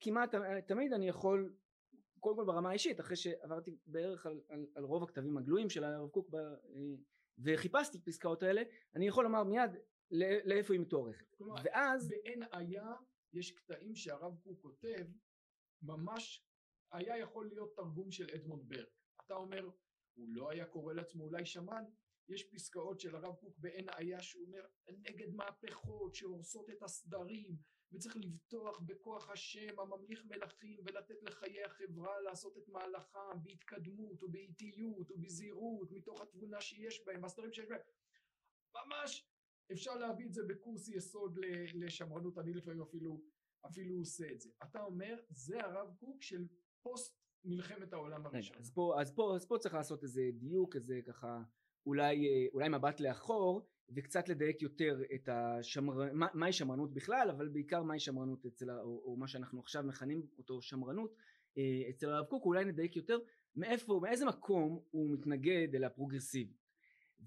כמעט 0.00 0.34
תמיד 0.66 0.92
אני 0.92 1.08
יכול 1.08 1.54
קודם 2.20 2.36
כל 2.36 2.44
ברמה 2.44 2.70
האישית 2.70 3.00
אחרי 3.00 3.16
שעברתי 3.16 3.76
בערך 3.86 4.26
על, 4.26 4.40
על, 4.48 4.66
על 4.74 4.84
רוב 4.84 5.02
הכתבים 5.02 5.38
הגלויים 5.38 5.70
של 5.70 5.84
הרב 5.84 6.08
קוק 6.08 6.28
ב... 6.30 6.36
אה, 6.36 6.94
וחיפשתי 7.38 7.98
את 7.98 8.02
פסקאות 8.04 8.42
האלה 8.42 8.62
אני 8.94 9.06
יכול 9.06 9.24
לומר 9.24 9.44
מיד 9.44 9.70
לאיפה 10.10 10.74
היא 10.74 10.80
מתוארכת. 10.80 11.34
כלומר, 11.34 11.54
ואז 11.64 12.08
בעין 12.08 12.42
היה 12.52 12.94
יש 13.32 13.50
קטעים 13.50 13.94
שהרב 13.94 14.38
קוק 14.42 14.62
כותב 14.62 15.06
ממש 15.82 16.44
היה 16.92 17.18
יכול 17.18 17.48
להיות 17.48 17.76
תרגום 17.76 18.10
של 18.10 18.30
אדמונד 18.34 18.68
ברק. 18.68 18.88
אתה 19.26 19.34
אומר 19.34 19.70
הוא 20.14 20.28
לא 20.28 20.50
היה 20.50 20.66
קורא 20.66 20.92
לעצמו 20.92 21.24
אולי 21.24 21.46
שמרן? 21.46 21.84
יש 22.28 22.50
פסקאות 22.50 23.00
של 23.00 23.16
הרב 23.16 23.34
קוק 23.34 23.58
בעין 23.58 23.86
היה 23.96 24.22
שהוא 24.22 24.46
אומר 24.46 24.66
נגד 24.88 25.34
מהפכות 25.34 26.14
שהורסות 26.14 26.70
את 26.70 26.82
הסדרים 26.82 27.56
וצריך 27.92 28.16
לבטוח 28.16 28.80
בכוח 28.80 29.30
השם 29.30 29.80
הממליך 29.80 30.24
מלכים 30.24 30.80
ולתת 30.84 31.22
לחיי 31.22 31.64
החברה 31.64 32.20
לעשות 32.20 32.58
את 32.58 32.68
מהלכם 32.68 33.42
בהתקדמות 33.42 34.22
ובאיטיות 34.22 35.10
ובזהירות 35.10 35.92
מתוך 35.92 36.20
התבונה 36.20 36.60
שיש 36.60 37.04
בהם, 37.06 37.24
הסדרים 37.24 37.52
שיש 37.52 37.66
בהם. 37.66 37.80
ממש 38.74 39.28
אפשר 39.72 39.94
להביא 39.94 40.26
את 40.26 40.32
זה 40.34 40.42
בקורס 40.48 40.88
יסוד 40.88 41.38
לשמרנות, 41.74 42.38
אני 42.38 42.52
לפעמים 42.52 42.82
אפילו, 42.82 43.20
אפילו 43.66 43.96
עושה 43.96 44.24
את 44.32 44.40
זה. 44.40 44.50
אתה 44.62 44.82
אומר, 44.82 45.16
זה 45.30 45.60
הרב 45.60 45.94
קוק 46.00 46.22
של 46.22 46.46
פוסט 46.82 47.18
מלחמת 47.44 47.92
העולם 47.92 48.26
הראשון. 48.26 48.56
אז 48.58 48.70
פה, 48.74 49.00
אז, 49.00 49.14
פה, 49.14 49.36
אז 49.36 49.46
פה 49.46 49.58
צריך 49.58 49.74
לעשות 49.74 50.02
איזה 50.02 50.30
דיוק, 50.34 50.76
איזה 50.76 51.00
ככה, 51.06 51.42
אולי, 51.86 52.48
אולי 52.52 52.68
מבט 52.68 53.00
לאחור, 53.00 53.68
וקצת 53.96 54.28
לדייק 54.28 54.62
יותר 54.62 55.02
את 55.14 55.28
השמר... 55.28 56.12
מה, 56.12 56.26
מהי 56.34 56.52
שמרנות 56.52 56.94
בכלל, 56.94 57.30
אבל 57.30 57.48
בעיקר 57.48 57.82
מהי 57.82 58.00
שמרנות 58.00 58.46
אצל, 58.46 58.70
או, 58.70 59.02
או 59.04 59.16
מה 59.16 59.28
שאנחנו 59.28 59.60
עכשיו 59.60 59.82
מכנים 59.82 60.26
אותו 60.38 60.62
שמרנות, 60.62 61.14
אה, 61.58 61.90
אצל 61.90 62.10
הרב 62.10 62.26
קוק, 62.26 62.44
אולי 62.44 62.64
נדייק 62.64 62.96
יותר 62.96 63.18
מאיפה, 63.56 64.00
מאיזה 64.02 64.26
מקום 64.26 64.80
הוא 64.90 65.10
מתנגד 65.10 65.74
אל 65.74 65.84
הפרוגרסיבי. 65.84 66.54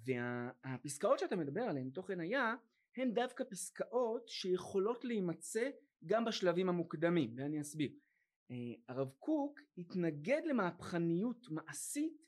והפסקאות 0.06 1.20
שאתה 1.20 1.36
מדבר 1.36 1.62
עליהן 1.62 1.90
תוכן 1.90 2.20
היה 2.20 2.56
הן 2.98 3.14
דווקא 3.14 3.44
פסקאות 3.44 4.28
שיכולות 4.28 5.06
להימצא 5.06 5.70
גם 6.06 6.26
בשלבים 6.26 6.70
המוקדמים 6.70 7.34
ואני 7.38 7.62
אסביר. 7.62 7.92
אה, 8.52 8.56
הרב 8.88 9.10
קוק 9.20 9.60
התנגד 9.78 10.42
למהפכניות 10.46 11.46
מעשית 11.50 12.22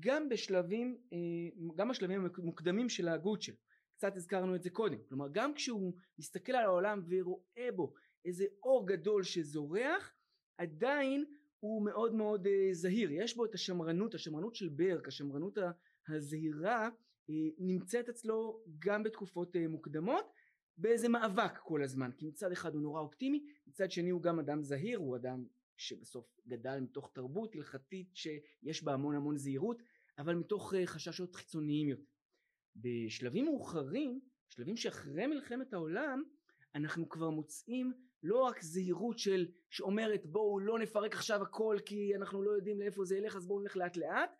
גם 0.00 0.28
בשלבים 0.28 0.98
אה, 1.12 1.72
גם 1.76 1.88
בשלבים 1.88 2.26
המוקדמים 2.38 2.88
של 2.88 3.08
ההגות 3.08 3.42
שלו. 3.42 3.56
קצת 3.96 4.16
הזכרנו 4.16 4.54
את 4.54 4.62
זה 4.62 4.70
קודם. 4.70 4.98
כלומר 5.08 5.26
גם 5.32 5.54
כשהוא 5.54 5.94
מסתכל 6.18 6.52
על 6.52 6.64
העולם 6.64 7.02
ורואה 7.08 7.68
בו 7.76 7.94
איזה 8.24 8.44
אור 8.62 8.86
גדול 8.86 9.22
שזורח 9.22 10.14
עדיין 10.58 11.24
הוא 11.60 11.84
מאוד 11.84 12.14
מאוד 12.14 12.46
uh, 12.46 12.50
זהיר. 12.72 13.12
יש 13.12 13.36
בו 13.36 13.44
את 13.44 13.54
השמרנות 13.54 14.14
השמרנות 14.14 14.54
של 14.54 14.68
ברק 14.68 15.08
השמרנות 15.08 15.58
הזהירה 16.08 16.88
נמצאת 17.58 18.08
אצלו 18.08 18.64
גם 18.78 19.02
בתקופות 19.02 19.56
אה, 19.56 19.68
מוקדמות 19.68 20.32
באיזה 20.76 21.08
מאבק 21.08 21.58
כל 21.58 21.82
הזמן 21.82 22.10
כי 22.16 22.26
מצד 22.26 22.52
אחד 22.52 22.74
הוא 22.74 22.82
נורא 22.82 23.00
אופטימי 23.00 23.46
מצד 23.66 23.90
שני 23.90 24.10
הוא 24.10 24.22
גם 24.22 24.38
אדם 24.38 24.62
זהיר 24.62 24.98
הוא 24.98 25.16
אדם 25.16 25.46
שבסוף 25.76 26.40
גדל 26.46 26.80
מתוך 26.80 27.10
תרבות 27.14 27.54
הלכתית 27.54 28.10
שיש 28.14 28.84
בה 28.84 28.92
המון 28.92 29.16
המון 29.16 29.36
זהירות 29.36 29.82
אבל 30.18 30.34
מתוך 30.34 30.74
אה, 30.74 30.86
חששות 30.86 31.34
חיצוניים 31.34 31.88
יותר. 31.88 32.14
בשלבים 32.76 33.44
מאוחרים 33.44 34.20
שלבים 34.48 34.76
שאחרי 34.76 35.26
מלחמת 35.26 35.72
העולם 35.72 36.22
אנחנו 36.74 37.08
כבר 37.08 37.30
מוצאים 37.30 37.92
לא 38.22 38.42
רק 38.42 38.62
זהירות 38.62 39.18
של 39.18 39.46
שאומרת 39.70 40.26
בואו 40.26 40.60
לא 40.60 40.78
נפרק 40.78 41.14
עכשיו 41.14 41.42
הכל 41.42 41.78
כי 41.86 42.16
אנחנו 42.16 42.42
לא 42.42 42.50
יודעים 42.50 42.80
לאיפה 42.80 43.04
זה 43.04 43.16
ילך 43.16 43.36
אז 43.36 43.46
בואו 43.46 43.60
נלך 43.60 43.76
לאט 43.76 43.96
לאט 43.96 44.30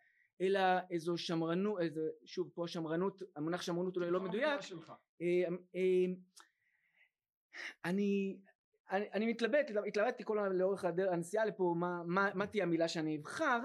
אלא 0.41 0.59
איזו 0.89 1.17
שמרנות, 1.17 1.81
איזו, 1.81 2.01
שוב 2.25 2.51
פה 2.53 2.67
שמרנות, 2.67 3.21
המונח 3.35 3.61
שמרנות 3.61 3.95
אולי 3.95 4.11
לא 4.11 4.21
מדויק, 4.21 4.59
אה, 5.21 5.27
אה, 5.75 6.13
אני, 7.85 8.37
אני, 8.91 9.05
אני 9.13 9.25
מתלבט, 9.25 9.71
התלבטתי 9.87 10.23
כל 10.23 10.39
הזמן 10.39 10.55
לאורך 10.55 10.85
הנסיעה 11.11 11.45
לפה 11.45 11.75
מה, 11.77 12.03
מה, 12.05 12.29
מה 12.33 12.47
תהיה 12.47 12.63
המילה 12.63 12.87
שאני 12.87 13.17
אבחר, 13.17 13.59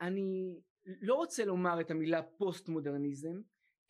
אני 0.00 0.60
לא 0.86 1.14
רוצה 1.14 1.44
לומר 1.44 1.80
את 1.80 1.90
המילה 1.90 2.22
פוסט 2.22 2.68
מודרניזם 2.68 3.40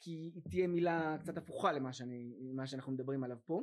כי 0.00 0.10
היא 0.10 0.42
תהיה 0.50 0.66
מילה 0.66 1.16
קצת 1.20 1.36
הפוכה 1.36 1.72
למה 1.72 1.92
שאני, 1.92 2.32
שאנחנו 2.66 2.92
מדברים 2.92 3.24
עליו 3.24 3.36
פה 3.46 3.62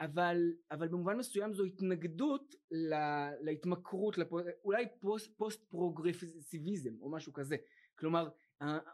אבל, 0.00 0.52
אבל 0.70 0.88
במובן 0.88 1.16
מסוים 1.16 1.54
זו 1.54 1.64
התנגדות 1.64 2.54
לה, 2.70 3.30
להתמכרות, 3.40 4.18
לפ... 4.18 4.28
אולי 4.64 4.86
פוסט, 5.00 5.36
פוסט 5.36 5.64
פרוגרסיביזם 5.70 7.00
או 7.00 7.10
משהו 7.10 7.32
כזה. 7.32 7.56
כלומר, 7.98 8.28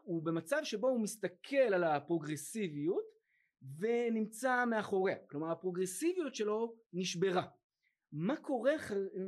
הוא 0.03 0.23
במצב 0.23 0.61
שבו 0.63 0.89
הוא 0.89 1.01
מסתכל 1.01 1.57
על 1.57 1.85
הפרוגרסיביות 1.85 3.05
ונמצא 3.79 4.65
מאחוריה. 4.65 5.17
כלומר, 5.31 5.51
הפרוגרסיביות 5.51 6.35
שלו 6.35 6.75
נשברה. 6.93 7.47
מה 8.13 8.37
קורה, 8.37 8.73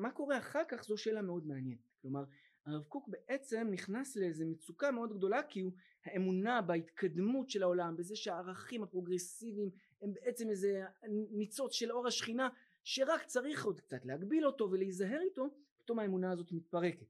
מה 0.01 0.11
קורה 0.11 0.39
אחר 0.39 0.63
כך 0.69 0.85
זו 0.85 0.97
שאלה 0.97 1.23
מאוד 1.23 1.47
מעניינת. 1.47 1.81
כלומר, 2.03 2.25
הרב 2.67 2.83
קוק 2.83 3.09
בעצם 3.09 3.69
נכנס 3.71 4.17
לאיזה 4.17 4.45
מצוקה 4.45 4.91
מאוד 4.91 5.13
גדולה 5.13 5.43
כי 5.43 5.61
הוא 5.61 5.73
האמונה 6.05 6.63
בהתקדמות 6.63 7.51
של 7.51 7.63
העולם, 7.63 7.97
בזה 7.97 8.17
שהערכים 8.17 8.83
הפרוגרסיביים 8.83 9.71
הם 10.03 10.13
בעצם 10.13 10.51
איזה 10.51 10.85
ניצוץ 11.31 11.73
של 11.73 11.93
אור 11.93 12.07
השכינה 12.07 12.49
שרק 12.85 13.25
צריך 13.25 13.65
עוד 13.65 13.81
קצת 13.81 14.05
להגביל 14.05 14.47
אותו 14.47 14.71
ולהיזהר 14.71 15.21
איתו, 15.21 15.49
פתאום 15.79 15.99
האמונה 15.99 16.33
הזאת 16.33 16.53
מתפרקת. 16.53 17.07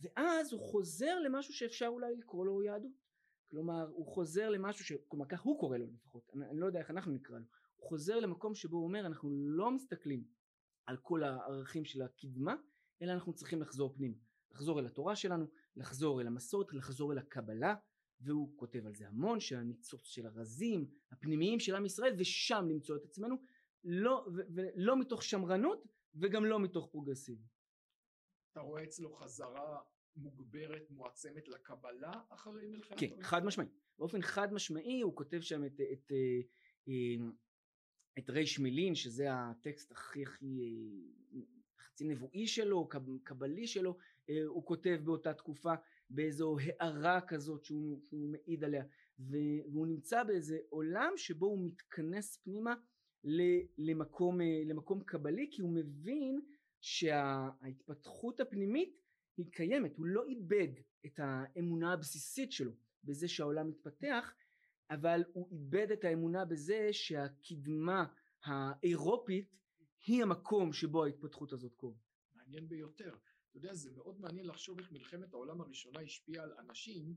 ואז 0.00 0.52
הוא 0.52 0.60
חוזר 0.60 1.20
למשהו 1.20 1.54
שאפשר 1.54 1.86
אולי 1.86 2.16
לקרוא 2.16 2.46
לו 2.46 2.62
יהדות. 2.62 2.92
כלומר 3.50 3.88
הוא 3.88 4.06
חוזר 4.06 4.50
למשהו 4.50 4.84
ש... 4.84 4.92
כלומר 5.08 5.26
כך 5.26 5.40
הוא 5.40 5.60
קורא 5.60 5.78
לו 5.78 5.86
לפחות, 5.86 6.30
אני, 6.34 6.46
אני 6.50 6.60
לא 6.60 6.66
יודע 6.66 6.78
איך 6.78 6.90
אנחנו 6.90 7.12
נקרא 7.12 7.38
לו. 7.38 7.44
הוא 7.76 7.88
חוזר 7.88 8.20
למקום 8.20 8.54
שבו 8.54 8.76
הוא 8.76 8.84
אומר 8.84 9.06
אנחנו 9.06 9.30
לא 9.32 9.70
מסתכלים 9.70 10.24
על 10.86 10.96
כל 10.96 11.22
הערכים 11.22 11.84
של 11.84 12.02
הקדמה 12.02 12.54
אלא 13.02 13.12
אנחנו 13.12 13.32
צריכים 13.32 13.62
לחזור 13.62 13.94
פנימה. 13.94 14.16
לחזור 14.50 14.80
אל 14.80 14.86
התורה 14.86 15.16
שלנו, 15.16 15.46
לחזור 15.76 16.20
אל 16.20 16.26
המסורת, 16.26 16.72
לחזור 16.72 17.12
אל 17.12 17.18
הקבלה 17.18 17.74
והוא 18.20 18.56
כותב 18.56 18.86
על 18.86 18.94
זה 18.94 19.08
המון 19.08 19.40
שהניצוץ 19.40 20.06
של 20.06 20.26
הרזים 20.26 20.90
הפנימיים 21.10 21.60
של 21.60 21.74
עם 21.74 21.86
ישראל 21.86 22.14
ושם 22.18 22.66
למצוא 22.70 22.96
את 22.96 23.04
עצמנו 23.04 23.36
לא, 23.84 24.26
ולא 24.54 25.00
מתוך 25.00 25.22
שמרנות 25.22 25.86
וגם 26.14 26.44
לא 26.44 26.60
מתוך 26.60 26.88
פרוגרסיביות. 26.90 27.56
אתה 28.52 28.60
רואה 28.60 28.84
אצלו 28.84 29.12
חזרה 29.12 29.80
מוגברת 30.16 30.90
מועצמת 30.90 31.48
לקבלה 31.48 32.12
אחרי 32.28 32.66
מלחמת 32.66 33.00
כן 33.00 33.22
חד 33.22 33.44
משמעי 33.44 33.66
באופן 33.98 34.22
חד 34.22 34.52
משמעי 34.52 35.00
הוא 35.00 35.16
כותב 35.16 35.40
שם 35.40 35.64
את, 35.64 35.72
את, 35.72 35.80
את, 35.92 36.12
אה, 36.88 37.26
את 38.18 38.30
ריש 38.30 38.58
מילין 38.58 38.94
שזה 38.94 39.26
הטקסט 39.30 39.92
הכי 39.92 40.22
הכי 40.22 40.60
אה, 41.34 41.40
חצי 41.78 42.04
נבואי 42.04 42.46
שלו 42.46 42.88
קבלי 43.24 43.66
שלו. 43.66 43.96
אה, 44.30 44.44
הוא 44.46 44.66
כותב 44.66 45.00
באותה 45.04 45.34
תקופה 45.34 45.74
באיזו 46.10 46.56
הערה 46.60 47.20
כזאת 47.20 47.64
שהוא, 47.64 48.00
שהוא 48.08 48.28
מעיד 48.28 48.64
עליה 48.64 48.84
והוא 49.18 49.86
נמצא 49.86 50.24
באיזה 50.24 50.58
עולם 50.68 51.12
שבו 51.16 51.46
הוא 51.46 51.66
מתכנס 51.66 52.36
פנימה 52.36 52.74
למקום, 53.78 54.38
למקום 54.66 55.04
קבלי 55.04 55.48
כי 55.52 55.62
הוא 55.62 55.74
מבין 55.74 56.40
שההתפתחות 56.80 58.40
הפנימית 58.40 58.96
היא 59.36 59.46
קיימת, 59.52 59.96
הוא 59.96 60.06
לא 60.06 60.24
איבד 60.26 60.68
את 61.06 61.20
האמונה 61.22 61.92
הבסיסית 61.92 62.52
שלו 62.52 62.72
בזה 63.04 63.28
שהעולם 63.28 63.68
מתפתח, 63.68 64.34
אבל 64.90 65.24
הוא 65.32 65.48
איבד 65.50 65.90
את 65.92 66.04
האמונה 66.04 66.44
בזה 66.44 66.88
שהקדמה 66.92 68.04
האירופית 68.44 69.56
היא 70.06 70.22
המקום 70.22 70.72
שבו 70.72 71.04
ההתפתחות 71.04 71.52
הזאת 71.52 71.74
קורה. 71.74 71.98
מעניין 72.34 72.68
ביותר. 72.68 73.14
אתה 73.56 73.64
יודע, 73.64 73.74
זה 73.74 73.90
מאוד 73.90 74.20
מעניין 74.20 74.46
לחשוב 74.46 74.78
איך 74.78 74.92
מלחמת 74.92 75.32
העולם 75.32 75.60
הראשונה 75.60 76.00
השפיעה 76.00 76.44
על 76.44 76.52
אנשים, 76.58 77.14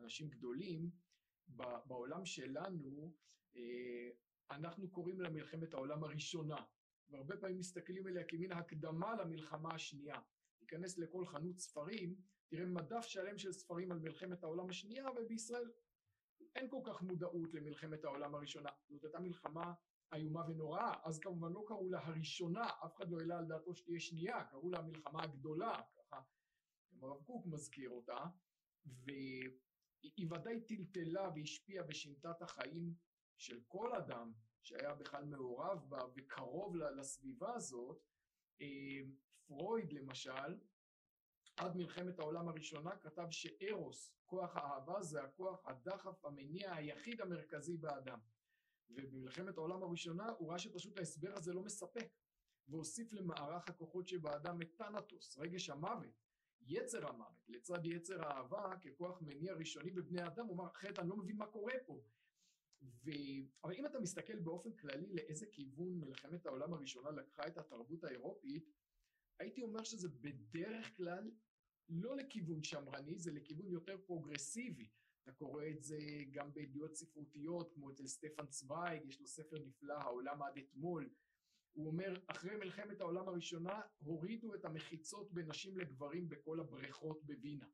אנשים 0.00 0.28
גדולים. 0.28 0.90
בעולם 1.86 2.24
שלנו, 2.24 3.12
אה, 3.56 4.10
אנחנו 4.50 4.90
קוראים 4.90 5.20
לה 5.20 5.30
מלחמת 5.30 5.74
העולם 5.74 6.04
הראשונה, 6.04 6.56
והרבה 7.10 7.36
פעמים 7.36 7.58
מסתכלים 7.58 8.06
עליה 8.06 8.24
כמין 8.24 8.52
הקדמה 8.52 9.14
למלחמה 9.14 9.74
השנייה. 9.74 10.20
תיכנס 10.58 10.98
לכל 10.98 11.26
חנות 11.26 11.58
ספרים, 11.58 12.16
תראה 12.48 12.66
מדף 12.66 13.02
שלם 13.02 13.38
של 13.38 13.52
ספרים 13.52 13.92
על 13.92 13.98
מלחמת 13.98 14.42
העולם 14.42 14.70
השנייה, 14.70 15.06
ובישראל 15.10 15.70
אין 16.54 16.70
כל 16.70 16.80
כך 16.84 17.02
מודעות 17.02 17.54
למלחמת 17.54 18.04
העולם 18.04 18.34
הראשונה. 18.34 18.70
זאת 18.88 19.04
הייתה 19.04 19.20
מלחמה 19.20 19.74
איומה 20.12 20.40
ונוראה, 20.48 20.94
אז 21.04 21.18
כמובן 21.18 21.52
לא 21.52 21.64
קראו 21.66 21.90
לה 21.90 22.06
הראשונה, 22.06 22.66
אף 22.84 22.96
אחד 22.96 23.10
לא 23.10 23.18
העלה 23.20 23.38
על 23.38 23.44
דעתו 23.44 23.74
שתהיה 23.74 24.00
שנייה, 24.00 24.44
קראו 24.44 24.70
לה 24.70 24.78
המלחמה 24.78 25.22
הגדולה, 25.22 25.80
ככה 25.96 26.20
הרב 27.02 27.22
קוק 27.22 27.46
מזכיר 27.46 27.90
אותה, 27.90 28.24
והיא 28.86 30.26
ודאי 30.30 30.60
טלטלה 30.60 31.28
והשפיעה 31.34 31.84
ושינתה 31.88 32.30
את 32.30 32.42
החיים 32.42 32.94
של 33.38 33.60
כל 33.68 33.96
אדם 33.96 34.32
שהיה 34.62 34.94
בכלל 34.94 35.24
מעורב 35.24 35.78
בה 35.88 35.98
וקרוב 36.16 36.76
לסביבה 36.76 37.54
הזאת. 37.54 37.98
אה, 38.60 39.00
פרויד 39.46 39.92
למשל, 39.92 40.58
עד 41.56 41.76
מלחמת 41.76 42.18
העולם 42.18 42.48
הראשונה 42.48 42.96
כתב 42.96 43.26
שארוס, 43.30 44.14
כוח 44.26 44.56
האהבה, 44.56 45.02
זה 45.02 45.22
הכוח 45.22 45.66
הדחף 45.66 46.24
המניע 46.24 46.74
היחיד 46.74 47.20
המרכזי 47.20 47.76
באדם. 47.76 48.18
ובמלחמת 48.90 49.58
העולם 49.58 49.82
הראשונה 49.82 50.28
הוא 50.38 50.50
ראה 50.50 50.58
שפשוט 50.58 50.98
ההסבר 50.98 51.32
הזה 51.36 51.52
לא 51.52 51.62
מספק 51.62 52.08
והוסיף 52.68 53.12
למערך 53.12 53.68
הכוחות 53.68 54.08
שבאדם 54.08 54.62
את 54.62 54.76
תנטוס, 54.76 55.38
רגש 55.38 55.70
המוות, 55.70 56.24
יצר 56.60 57.06
המוות, 57.08 57.48
לצד 57.48 57.86
יצר 57.86 58.22
האהבה 58.22 58.76
ככוח 58.82 59.22
מניע 59.22 59.54
ראשוני 59.54 59.90
בבני 59.90 60.26
אדם, 60.26 60.46
הוא 60.46 60.54
אמר 60.54 60.66
אחרת 60.66 60.98
אני 60.98 61.08
לא 61.08 61.16
מבין 61.16 61.36
מה 61.36 61.46
קורה 61.46 61.74
פה. 61.86 62.02
ו... 62.82 63.10
אבל 63.64 63.74
אם 63.74 63.86
אתה 63.86 64.00
מסתכל 64.00 64.38
באופן 64.38 64.72
כללי 64.72 65.12
לאיזה 65.12 65.46
כיוון 65.46 66.00
מלחמת 66.00 66.46
העולם 66.46 66.74
הראשונה 66.74 67.10
לקחה 67.10 67.46
את 67.46 67.58
התרבות 67.58 68.04
האירופית, 68.04 68.70
הייתי 69.38 69.62
אומר 69.62 69.84
שזה 69.84 70.08
בדרך 70.08 70.96
כלל 70.96 71.30
לא 71.88 72.16
לכיוון 72.16 72.62
שמרני, 72.62 73.18
זה 73.18 73.32
לכיוון 73.32 73.70
יותר 73.70 73.98
פרוגרסיבי. 74.06 74.88
קורא 75.44 75.64
את 75.66 75.82
זה 75.82 75.98
גם 76.32 76.52
בידיעות 76.52 76.94
ספרותיות, 76.94 77.72
כמו 77.74 77.90
אצל 77.90 78.06
סטפן 78.06 78.46
צוויג, 78.46 79.06
יש 79.06 79.20
לו 79.20 79.26
ספר 79.26 79.56
נפלא, 79.58 79.94
העולם 79.94 80.42
עד 80.42 80.58
אתמול. 80.58 81.10
הוא 81.72 81.86
אומר, 81.86 82.20
אחרי 82.26 82.56
מלחמת 82.56 83.00
העולם 83.00 83.28
הראשונה, 83.28 83.80
הורידו 83.98 84.54
את 84.54 84.64
המחיצות 84.64 85.32
בין 85.32 85.46
נשים 85.46 85.78
לגברים 85.78 86.28
בכל 86.28 86.60
הבריכות 86.60 87.24
בווינה. 87.24 87.66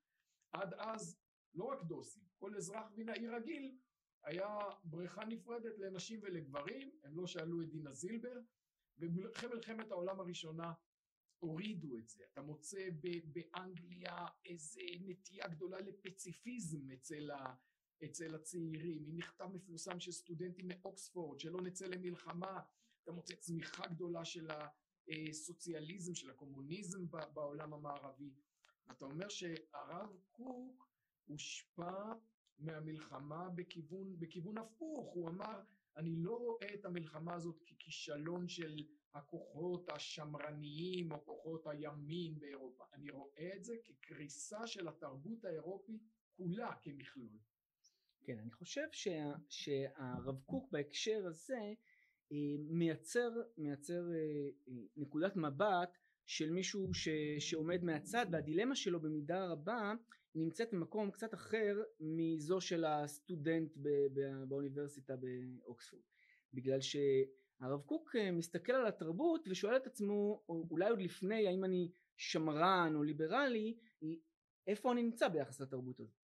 עד 0.52 0.74
אז, 0.74 1.20
לא 1.54 1.64
רק 1.64 1.82
דוסים, 1.82 2.24
כל 2.38 2.56
אזרח 2.56 2.92
וינאי 2.94 3.28
רגיל, 3.28 3.78
היה 4.24 4.58
בריכה 4.84 5.24
נפרדת 5.24 5.78
לנשים 5.78 6.20
ולגברים, 6.22 6.90
הם 7.04 7.16
לא 7.16 7.26
שאלו 7.26 7.62
את 7.62 7.70
דינה 7.70 7.92
זילבר, 7.92 8.40
ואחרי 8.98 9.48
מלחמת 9.48 9.90
העולם 9.90 10.20
הראשונה 10.20 10.72
הורידו 11.40 11.99
את 11.99 12.09
זה. 12.09 12.25
אתה 12.32 12.42
מוצא 12.42 12.88
באנגליה 13.32 14.26
איזה 14.44 14.80
נטייה 15.00 15.49
גדולה 15.49 15.80
לפציפיזם 15.80 16.90
אצל, 16.90 17.30
ה, 17.30 17.54
אצל 18.04 18.35
הצעירים. 18.35 19.04
עם 19.06 19.16
מכתב 19.16 19.47
מפורסם 19.52 20.00
של 20.00 20.12
סטודנטים 20.12 20.68
מאוקספורד, 20.68 21.40
שלא 21.40 21.61
נצא 21.61 21.87
למלחמה. 21.87 22.61
אתה 23.02 23.12
מוצא 23.12 23.35
צמיחה 23.35 23.87
גדולה 23.87 24.25
של 24.25 24.49
הסוציאליזם, 25.30 26.14
של 26.14 26.30
הקומוניזם 26.30 27.06
בעולם 27.35 27.75
המערבי. 27.75 28.34
אתה 28.91 29.04
אומר 29.04 29.28
שהרב 29.28 30.17
קוק 30.30 30.88
הושפע 31.25 32.12
מהמלחמה 32.58 33.49
בכיוון, 33.49 34.21
בכיוון 34.21 34.58
הפוך. 34.58 35.12
הוא 35.12 35.28
אמר, 35.28 35.60
אני 35.97 36.17
לא 36.17 36.36
רואה 36.36 36.75
את 36.75 36.84
המלחמה 36.84 37.34
הזאת 37.34 37.62
ככישלון 37.62 38.49
של 38.49 38.86
הכוחות 39.14 39.88
השמרניים 39.88 41.12
או 41.12 41.25
כוחות 41.25 41.66
הימין 41.66 42.38
באירופה. 42.38 42.84
אני 42.92 43.10
רואה 43.10 43.50
את 43.56 43.64
זה 43.64 43.75
כקריסה 43.84 44.66
של 44.66 44.88
התרבות 44.88 45.44
האירופית 45.44 46.02
כולה 46.36 46.73
כמכלול. 46.82 47.38
כן, 48.25 48.38
אני 48.38 48.50
חושב 48.50 48.86
שה, 48.92 49.32
שהרב 49.49 50.40
קוק 50.46 50.70
בהקשר 50.73 51.26
הזה 51.26 51.75
אה, 52.32 52.36
מייצר, 52.58 53.30
מייצר 53.58 54.12
אה, 54.14 54.49
נקודת 54.96 55.36
מבט 55.36 55.99
של 56.26 56.50
מישהו 56.50 56.94
ש, 56.94 57.08
שעומד 57.38 57.84
מהצד 57.84 58.26
והדילמה 58.32 58.75
שלו 58.75 59.00
במידה 59.00 59.46
רבה 59.46 59.94
נמצאת 60.34 60.68
במקום 60.73 61.10
קצת 61.10 61.34
אחר 61.34 61.82
מזו 62.00 62.60
של 62.60 62.84
הסטודנט 62.84 63.76
באוניברסיטה 64.49 65.14
באוקספורד 65.16 66.02
בגלל 66.54 66.80
ש... 66.80 66.96
הרב 67.60 67.80
קוק 67.80 68.16
אה, 68.16 68.30
מסתכל 68.30 68.73
על 68.73 68.86
התרבות 68.86 69.49
ושואל 69.49 69.76
את 69.76 69.86
עצמו 69.86 70.42
אולי 70.49 70.90
עוד 70.90 71.00
לפני 71.00 71.49
האם 71.49 71.64
אני 71.64 71.90
שמרן 72.16 72.92
או 72.96 73.02
ליברלי 73.02 73.78
איפה 74.66 74.92
אני 74.92 75.02
נמצא 75.02 75.28
ביחס 75.28 75.60
לתרבות 75.60 76.00
הזאת? 76.00 76.14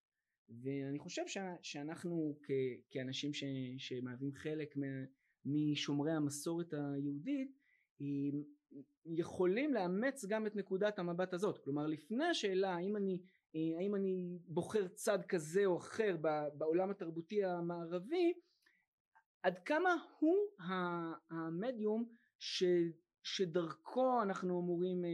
ואני 0.49 0.99
חושב 0.99 1.23
ש, 1.27 1.39
שאנחנו 1.63 2.39
כ, 2.43 2.51
כאנשים 2.91 3.35
ש, 3.35 3.45
שמהווים 3.79 4.33
חלק 4.33 4.75
משומרי 5.45 6.13
המסורת 6.13 6.73
היהודית 6.73 7.59
יכולים 9.05 9.75
לאמץ 9.75 10.25
גם 10.25 10.47
את 10.47 10.57
נקודת 10.57 10.99
המבט 10.99 11.35
הזאת. 11.35 11.59
כלומר 11.59 11.87
לפני 11.87 12.25
השאלה 12.25 12.75
האם 12.75 12.97
אני, 12.97 13.23
האם 13.55 13.95
אני 13.95 14.39
בוחר 14.49 14.89
צד 14.89 15.19
כזה 15.29 15.67
או 15.67 15.77
אחר 15.77 16.17
בעולם 16.55 16.91
התרבותי 16.91 17.45
המערבי 17.45 18.33
עד 19.47 19.59
כמה 19.59 19.97
הוא 20.19 20.37
המדיום 21.31 22.09
ש, 22.39 22.65
שדרכו 23.23 24.23
אנחנו 24.23 24.61
אמורים 24.61 25.05
אה, 25.05 25.11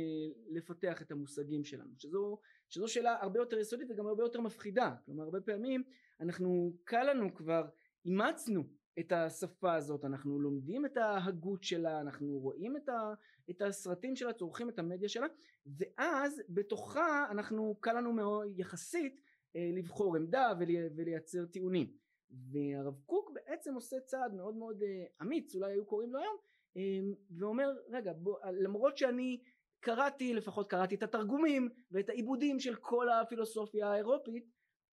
לפתח 0.51 1.03
את 1.03 1.11
המושגים 1.11 1.65
שלנו 1.65 1.91
שזו, 1.99 2.39
שזו 2.71 2.89
שאלה 2.89 3.17
הרבה 3.21 3.41
יותר 3.41 3.59
יסודית 3.59 3.91
וגם 3.91 4.07
הרבה 4.07 4.23
יותר 4.23 4.41
מפחידה. 4.41 4.95
כלומר 5.05 5.23
הרבה 5.23 5.41
פעמים 5.41 5.83
אנחנו 6.21 6.77
קל 6.85 7.03
לנו 7.03 7.35
כבר 7.35 7.69
אימצנו 8.05 8.63
את 8.99 9.13
השפה 9.13 9.75
הזאת 9.75 10.05
אנחנו 10.05 10.41
לומדים 10.41 10.87
את 10.87 10.97
ההגות 10.97 11.65
שלה 11.65 12.01
אנחנו 12.01 12.39
רואים 12.39 12.77
את, 12.77 12.89
ה, 12.89 13.15
את 13.51 13.63
הסרטים 13.63 14.17
שלה 14.17 14.33
צורכים 14.33 14.69
את 14.69 14.79
המדיה 14.79 15.09
שלה 15.09 15.27
ואז 15.67 16.43
בתוכה 16.49 17.27
אנחנו 17.31 17.77
קל 17.81 17.93
לנו 17.93 18.13
מאוד 18.13 18.47
יחסית 18.57 19.21
אה, 19.57 19.71
לבחור 19.75 20.17
עמדה 20.17 20.53
ולייצר 20.97 21.47
טיעונים 21.47 22.02
והרב 22.33 22.95
קוק 23.07 23.31
בעצם 23.35 23.75
עושה 23.75 24.01
צעד 24.01 24.35
מאוד 24.35 24.57
מאוד 24.57 24.83
אה, 24.83 25.05
אמיץ 25.23 25.55
אולי 25.55 25.73
היו 25.73 25.87
קוראים 25.87 26.13
לו 26.13 26.19
היום 26.19 26.37
אמ, 26.77 27.15
ואומר 27.39 27.69
רגע 27.89 28.13
בוא, 28.13 28.39
למרות 28.53 28.97
שאני 28.97 29.43
קראתי 29.81 30.35
לפחות 30.35 30.71
קראתי 30.71 30.95
את 30.95 31.03
התרגומים 31.03 31.69
ואת 31.91 32.09
העיבודים 32.09 32.61
של 32.61 32.75
כל 32.75 33.09
הפילוסופיה 33.11 33.93
האירופית 33.93 34.51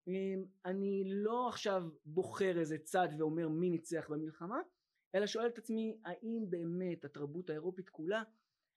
אמ, 0.08 0.44
אני 0.64 1.02
לא 1.06 1.48
עכשיו 1.48 1.82
בוחר 2.04 2.58
איזה 2.58 2.78
צד 2.78 3.08
ואומר 3.18 3.48
מי 3.48 3.70
ניצח 3.70 4.06
במלחמה 4.10 4.60
אלא 5.14 5.26
שואל 5.26 5.46
את 5.46 5.58
עצמי 5.58 6.00
האם 6.04 6.44
באמת 6.50 7.04
התרבות 7.04 7.50
האירופית 7.50 7.88
כולה 7.88 8.22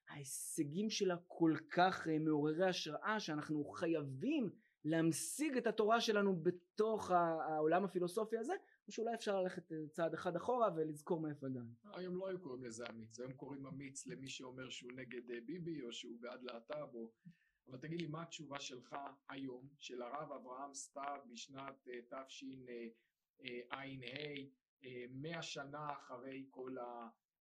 ההישגים 0.09 0.89
שלה 0.89 1.15
כל 1.27 1.53
כך 1.69 2.07
אה, 2.07 2.19
מעוררי 2.19 2.69
השראה 2.69 3.19
שאנחנו 3.19 3.65
חייבים 3.65 4.49
להמשיג 4.85 5.57
את 5.57 5.67
התורה 5.67 6.01
שלנו 6.01 6.35
בתוך 6.43 7.11
העולם 7.11 7.83
הפילוסופי 7.83 8.37
הזה 8.37 8.53
או 8.87 8.91
שאולי 8.91 9.15
אפשר 9.15 9.41
ללכת 9.41 9.71
צעד 9.91 10.13
אחד 10.13 10.35
אחורה 10.35 10.69
ולזכור 10.75 11.19
מאיפה 11.19 11.47
הגענו. 11.47 11.73
היום 11.83 12.17
לא 12.17 12.27
היו 12.27 12.41
קוראים 12.41 12.63
לזה 12.63 12.83
אמיץ, 12.89 13.19
היום 13.19 13.33
קוראים 13.33 13.67
אמיץ 13.67 14.07
למי 14.07 14.29
שאומר 14.29 14.69
שהוא 14.69 14.91
נגד 14.91 15.31
אה, 15.31 15.41
ביבי 15.45 15.81
או 15.81 15.93
שהוא 15.93 16.17
בעד 16.19 16.43
להט"ב 16.43 16.95
או... 16.95 17.11
אבל 17.67 17.77
תגיד 17.77 18.01
לי 18.01 18.07
מה 18.07 18.21
התשובה 18.21 18.59
שלך 18.59 18.95
היום 19.29 19.69
של 19.79 20.01
הרב 20.01 20.31
אברהם 20.31 20.73
סתיו 20.73 21.19
בשנת 21.31 21.87
אה, 21.87 22.25
תשע"ה 22.25 23.83
אה, 24.83 25.05
מאה 25.09 25.41
שנה 25.41 25.91
אחרי 25.91 26.45
כל 26.49 26.75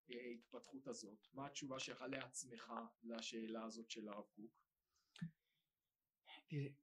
ההתפתחות 0.09 0.87
הזאת 0.87 1.27
מה 1.33 1.45
התשובה 1.45 1.79
שלך 1.79 2.05
לעצמך 2.07 2.73
לשאלה 3.03 3.63
הזאת 3.63 3.89
של 3.89 4.07
הרב 4.07 4.25
קוק? 4.35 4.62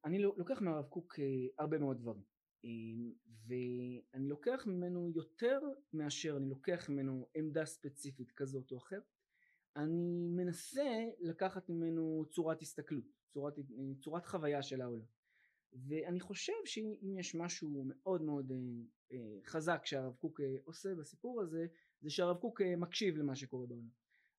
אני 0.05 0.19
לוקח 0.19 0.63
מהרב 0.63 0.85
קוק 0.85 1.19
הרבה 1.59 1.79
מאוד 1.79 1.99
דברים 1.99 2.23
ואני 3.47 4.29
לוקח 4.29 4.67
ממנו 4.67 5.11
יותר 5.15 5.61
מאשר 5.93 6.37
אני 6.37 6.49
לוקח 6.49 6.89
ממנו 6.89 7.27
עמדה 7.35 7.65
ספציפית 7.65 8.33
כזאת 8.33 8.73
או 8.73 8.79
אחרת. 8.79 9.03
אני 9.77 10.29
מנסה 10.37 11.05
לקחת 11.21 11.69
ממנו 11.69 12.25
צורת 12.31 12.63
הסתכלות 12.63 13.21
צורת, 13.33 13.55
צורת 14.01 14.27
חוויה 14.27 14.63
של 14.63 14.81
העולם. 14.81 15.05
ואני 15.89 16.21
חושב 16.21 16.53
שאם 16.65 17.19
יש 17.19 17.35
משהו 17.35 17.85
מאוד 17.87 18.23
מאוד 18.23 18.53
אה, 19.13 19.19
חזק 19.47 19.87
שהרב 19.87 20.15
קוק 20.15 20.41
אה, 20.41 20.57
עושה 20.65 20.95
בסיפור 20.95 21.41
הזה 21.41 21.67
זה 22.01 22.11
שהרב 22.11 22.37
קוק 22.37 22.61
אה, 22.61 22.77
מקשיב 22.77 23.17
למה 23.17 23.37
שקורה 23.37 23.67
בעולם. 23.67 23.89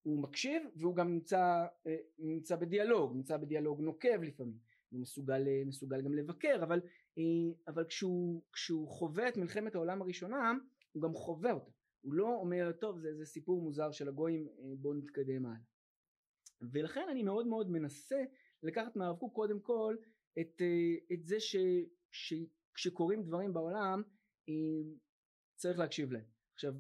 הוא 0.04 0.22
מקשיב 0.22 0.64
והוא 0.76 0.96
גם 0.96 1.14
נמצא, 1.14 1.66
אה, 1.88 1.96
נמצא 2.18 2.56
בדיאלוג, 2.56 3.16
נמצא 3.16 3.38
בדיאלוג 3.38 3.82
נוקב 3.82 4.22
לפעמים, 4.22 4.58
הוא 4.92 5.02
מסוגל, 5.02 5.48
אה, 5.48 5.64
מסוגל 5.66 6.02
גם 6.02 6.14
לבקר, 6.14 6.60
אבל, 6.64 6.82
אה, 7.18 7.24
אבל 7.68 7.86
כשהוא, 7.86 8.42
כשהוא 8.54 8.88
חווה 8.88 9.30
את 9.30 9.38
מלחמת 9.38 9.76
העולם 9.76 10.02
הראשונה, 10.02 10.54
הוא 10.92 11.04
גם 11.04 11.14
חווה 11.14 11.52
אותה, 11.52 11.72
הוא 12.02 12.14
לא 12.14 12.28
אומר 12.28 12.72
טוב 12.72 13.00
זה, 13.00 13.14
זה 13.16 13.26
סיפור 13.26 13.62
מוזר 13.62 13.92
של 13.92 14.08
הגויים 14.08 14.48
בואו 14.78 14.94
נתקדם 14.94 15.46
הלאה. 15.46 15.58
ולכן 16.62 17.06
אני 17.12 17.24
מאוד 17.24 17.48
מאוד 17.48 17.70
מנסה 17.70 18.24
לקחת 18.64 18.96
מהרב 18.96 19.18
קוק 19.18 19.36
קודם 19.36 19.60
כל 19.60 19.96
את, 20.40 20.62
את 21.14 21.26
זה 21.26 21.40
ש, 21.40 21.56
שכשקורים 22.12 23.24
דברים 23.24 23.54
בעולם 23.54 24.02
צריך 25.56 25.80
להקשיב 25.80 26.12
להם. 26.12 26.26
עכשיו 26.54 26.74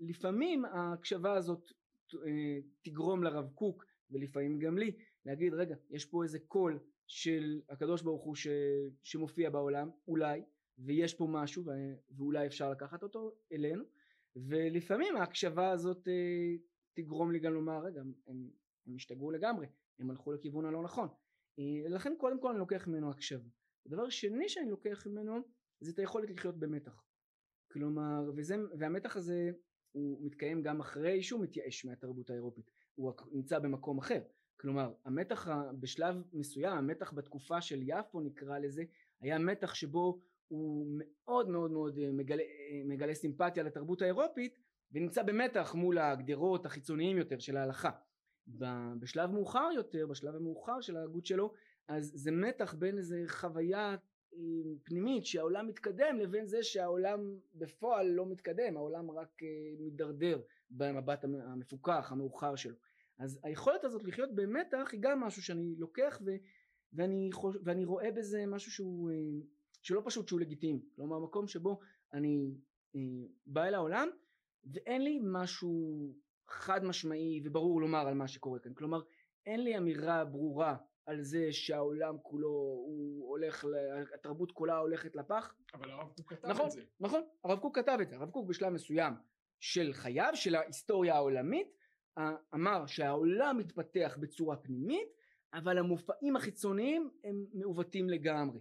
לפעמים 0.00 0.64
ההקשבה 0.64 1.34
הזאת 1.34 1.72
אה, 2.14 2.58
תגרום 2.82 3.22
לרב 3.22 3.50
קוק 3.54 3.84
ולפעמים 4.10 4.58
גם 4.58 4.78
לי 4.78 4.96
להגיד 5.24 5.54
רגע 5.54 5.76
יש 5.90 6.04
פה 6.04 6.22
איזה 6.22 6.38
קול 6.38 6.78
של 7.06 7.60
הקדוש 7.68 8.02
ברוך 8.02 8.22
הוא 8.22 8.34
ש, 8.34 8.46
שמופיע 9.02 9.50
בעולם 9.50 9.90
אולי 10.08 10.42
ויש 10.78 11.14
פה 11.14 11.26
משהו 11.30 11.64
ואולי 12.10 12.46
אפשר 12.46 12.70
לקחת 12.70 13.02
אותו 13.02 13.34
אלינו. 13.52 13.84
ולפעמים 14.36 15.16
ההקשבה 15.16 15.70
הזאת 15.70 16.08
אה, 16.08 16.54
תגרום 16.94 17.32
לי 17.32 17.38
גם 17.38 17.54
לומר 17.54 17.84
רגע 17.84 18.00
הם, 18.00 18.12
הם 18.86 18.94
השתגעו 18.96 19.30
לגמרי 19.30 19.66
הם 19.98 20.10
הלכו 20.10 20.32
לכיוון 20.32 20.64
הלא 20.64 20.82
נכון. 20.82 21.08
אה, 21.58 21.88
לכן 21.88 22.14
קודם 22.18 22.40
כל 22.40 22.50
אני 22.50 22.58
לוקח 22.58 22.86
ממנו 22.88 23.10
הקשבה. 23.10 23.48
הדבר 23.86 24.08
שני 24.08 24.48
שאני 24.48 24.70
לוקח 24.70 25.06
ממנו 25.06 25.42
זה 25.80 25.90
את 25.90 25.98
היכולת 25.98 26.30
לחיות 26.30 26.58
במתח. 26.58 27.04
כלומר 27.72 28.30
וזה, 28.36 28.56
והמתח 28.78 29.16
הזה 29.16 29.50
הוא 29.92 30.26
מתקיים 30.26 30.62
גם 30.62 30.80
אחרי 30.80 31.22
שהוא 31.22 31.42
מתייאש 31.42 31.84
מהתרבות 31.84 32.30
האירופית. 32.30 32.70
הוא 32.94 33.12
נמצא 33.32 33.58
במקום 33.58 33.98
אחר 33.98 34.22
כלומר 34.56 34.92
המתח 35.04 35.48
בשלב 35.80 36.22
מסוים 36.32 36.78
המתח 36.78 37.12
בתקופה 37.12 37.60
של 37.60 37.80
יפו 37.82 38.20
נקרא 38.20 38.58
לזה 38.58 38.84
היה 39.20 39.38
מתח 39.38 39.74
שבו 39.74 40.20
הוא 40.48 40.86
מאוד 40.98 41.48
מאוד 41.48 41.70
מאוד 41.70 41.98
אה, 41.98 42.12
מגלה, 42.12 42.42
אה, 42.42 42.82
מגלה 42.84 43.14
סימפתיה 43.14 43.62
לתרבות 43.62 44.02
האירופית 44.02 44.58
ונמצא 44.92 45.22
במתח 45.22 45.74
מול 45.74 45.98
הגדרות 45.98 46.66
החיצוניים 46.66 47.16
יותר 47.16 47.38
של 47.38 47.56
ההלכה. 47.56 47.90
בשלב 48.98 49.30
מאוחר 49.30 49.68
יותר 49.74 50.06
בשלב 50.06 50.34
המאוחר 50.36 50.80
של 50.80 50.96
ההגות 50.96 51.26
שלו 51.26 51.52
אז 51.88 52.12
זה 52.14 52.30
מתח 52.30 52.74
בין 52.74 52.98
איזה 52.98 53.22
חוויה 53.26 53.96
פנימית 54.82 55.26
שהעולם 55.26 55.66
מתקדם 55.66 56.18
לבין 56.18 56.46
זה 56.46 56.62
שהעולם 56.62 57.38
בפועל 57.54 58.06
לא 58.06 58.26
מתקדם 58.26 58.76
העולם 58.76 59.10
רק 59.10 59.42
אה, 59.42 59.48
מידרדר 59.78 60.40
במבט 60.70 61.24
המפוקח 61.24 62.12
המאוחר 62.12 62.56
שלו 62.56 62.76
אז 63.18 63.40
היכולת 63.42 63.84
הזאת 63.84 64.04
לחיות 64.04 64.34
במתח 64.34 64.88
היא 64.92 65.00
גם 65.00 65.20
משהו 65.20 65.42
שאני 65.42 65.76
לוקח 65.78 66.20
ו, 66.26 66.30
ואני, 66.92 67.30
חוש, 67.32 67.56
ואני 67.64 67.84
רואה 67.84 68.10
בזה 68.10 68.46
משהו 68.46 68.72
שהוא 68.72 69.10
אה, 69.10 69.16
שלא 69.82 70.02
פשוט 70.04 70.28
שהוא 70.28 70.40
לגיטימי 70.40 70.80
כלומר 70.96 71.18
מקום 71.18 71.46
שבו 71.46 71.80
אני 72.12 72.54
אה, 72.96 73.00
בא 73.46 73.64
אל 73.64 73.74
העולם 73.74 74.08
ואין 74.72 75.02
לי 75.02 75.20
משהו 75.22 76.14
חד 76.48 76.84
משמעי 76.84 77.42
וברור 77.44 77.80
לומר 77.80 78.06
על 78.06 78.14
מה 78.14 78.28
שקורה 78.28 78.58
כאן 78.58 78.74
כלומר 78.74 79.00
אין 79.46 79.64
לי 79.64 79.78
אמירה 79.78 80.24
ברורה 80.24 80.76
על 81.06 81.22
זה 81.22 81.52
שהעולם 81.52 82.16
כולו 82.22 82.48
הוא 82.48 83.28
הולך, 83.28 83.64
התרבות 84.14 84.52
כולה 84.52 84.78
הולכת 84.78 85.16
לפח. 85.16 85.54
אבל 85.74 85.90
הרב 85.90 86.08
קוק 86.16 86.32
כתב 86.32 86.48
נכון, 86.48 86.66
את 86.66 86.70
זה. 86.70 86.82
נכון, 87.00 87.22
הרב 87.44 87.58
קוק 87.58 87.78
כתב 87.78 87.98
את 88.02 88.08
זה. 88.08 88.16
הרב 88.16 88.30
קוק 88.30 88.48
בשלב 88.48 88.72
מסוים 88.72 89.14
של 89.60 89.92
חייו, 89.92 90.30
של 90.34 90.54
ההיסטוריה 90.54 91.14
העולמית, 91.14 91.75
אמר 92.54 92.86
שהעולם 92.86 93.58
מתפתח 93.58 94.18
בצורה 94.20 94.56
פנימית, 94.56 95.08
אבל 95.54 95.78
המופעים 95.78 96.36
החיצוניים 96.36 97.10
הם 97.24 97.46
מעוותים 97.52 98.10
לגמרי. 98.10 98.60